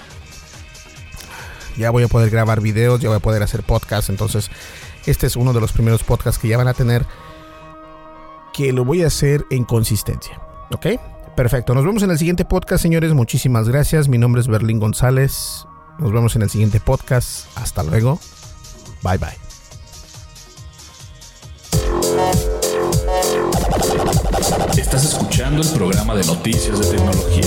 Ya 1.77 1.91
voy 1.91 2.05
a 2.05 2.09
poder 2.09 2.31
grabar 2.31 2.61
videos, 2.61 3.01
ya 3.01 3.09
voy 3.09 3.16
a 3.16 3.20
poder 3.20 3.43
hacer 3.43 3.62
podcasts. 3.62 4.11
Entonces, 4.11 4.51
este 5.07 5.27
es 5.27 5.37
uno 5.37 5.53
de 5.53 5.61
los 5.61 5.72
primeros 5.72 6.03
podcasts 6.05 6.41
que 6.41 6.49
ya 6.49 6.57
van 6.57 6.68
a 6.68 6.75
tener. 6.75 7.07
Que 8.53 8.72
lo 8.72 8.85
voy 8.85 9.03
a 9.03 9.09
hacer 9.09 9.45
en 9.51 9.64
consistencia. 9.64 10.41
¿Ok? 10.70 10.87
Perfecto. 11.37 11.75
Nos 11.75 11.85
vemos 11.85 12.03
en 12.03 12.11
el 12.11 12.18
siguiente 12.18 12.45
podcast, 12.45 12.83
señores. 12.83 13.12
Muchísimas 13.12 13.68
gracias. 13.68 14.09
Mi 14.09 14.18
nombre 14.18 14.41
es 14.41 14.47
Berlín 14.47 14.79
González. 14.79 15.66
Nos 15.99 16.12
vemos 16.12 16.37
en 16.37 16.43
el 16.43 16.51
siguiente 16.51 16.81
podcast. 16.81 17.47
Hasta 17.57 17.83
luego. 17.83 18.20
Bye 19.03 19.18
bye. 19.18 19.45
Estás 24.79 25.05
escuchando 25.05 25.62
el 25.62 25.68
programa 25.70 26.14
de 26.14 26.25
noticias 26.25 26.79
de 26.79 26.97
tecnología. 26.97 27.45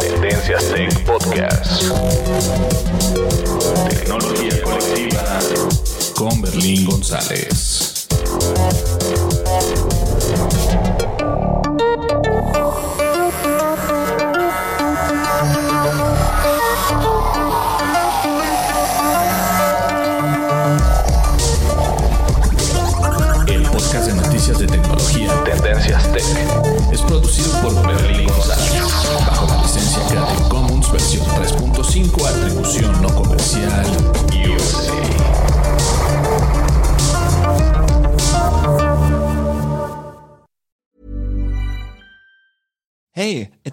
Tendencias 0.00 0.68
Tech 0.74 1.04
Podcast. 1.04 1.82
Berlín 6.62 6.84
González. 6.84 7.91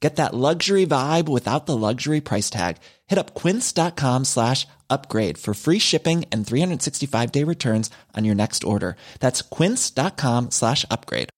Get 0.00 0.16
that 0.16 0.34
luxury 0.34 0.86
vibe 0.86 1.28
without 1.28 1.66
the 1.66 1.76
luxury 1.76 2.20
price 2.20 2.50
tag. 2.50 2.76
Hit 3.08 3.18
up 3.18 3.34
quince.com 3.34 4.24
slash 4.24 4.66
upgrade 4.88 5.38
for 5.38 5.54
free 5.54 5.80
shipping 5.80 6.24
and 6.30 6.46
365 6.46 7.32
day 7.32 7.44
returns 7.44 7.90
on 8.16 8.24
your 8.24 8.34
next 8.34 8.64
order. 8.64 8.96
That's 9.20 9.42
quince.com 9.42 10.50
slash 10.50 10.84
upgrade. 10.90 11.30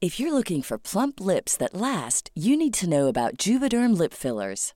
If 0.00 0.20
you're 0.20 0.34
looking 0.34 0.60
for 0.60 0.76
plump 0.76 1.18
lips 1.18 1.56
that 1.56 1.74
last, 1.74 2.30
you 2.34 2.58
need 2.58 2.74
to 2.74 2.88
know 2.88 3.06
about 3.06 3.38
Juvederm 3.38 3.96
lip 3.96 4.12
fillers. 4.12 4.74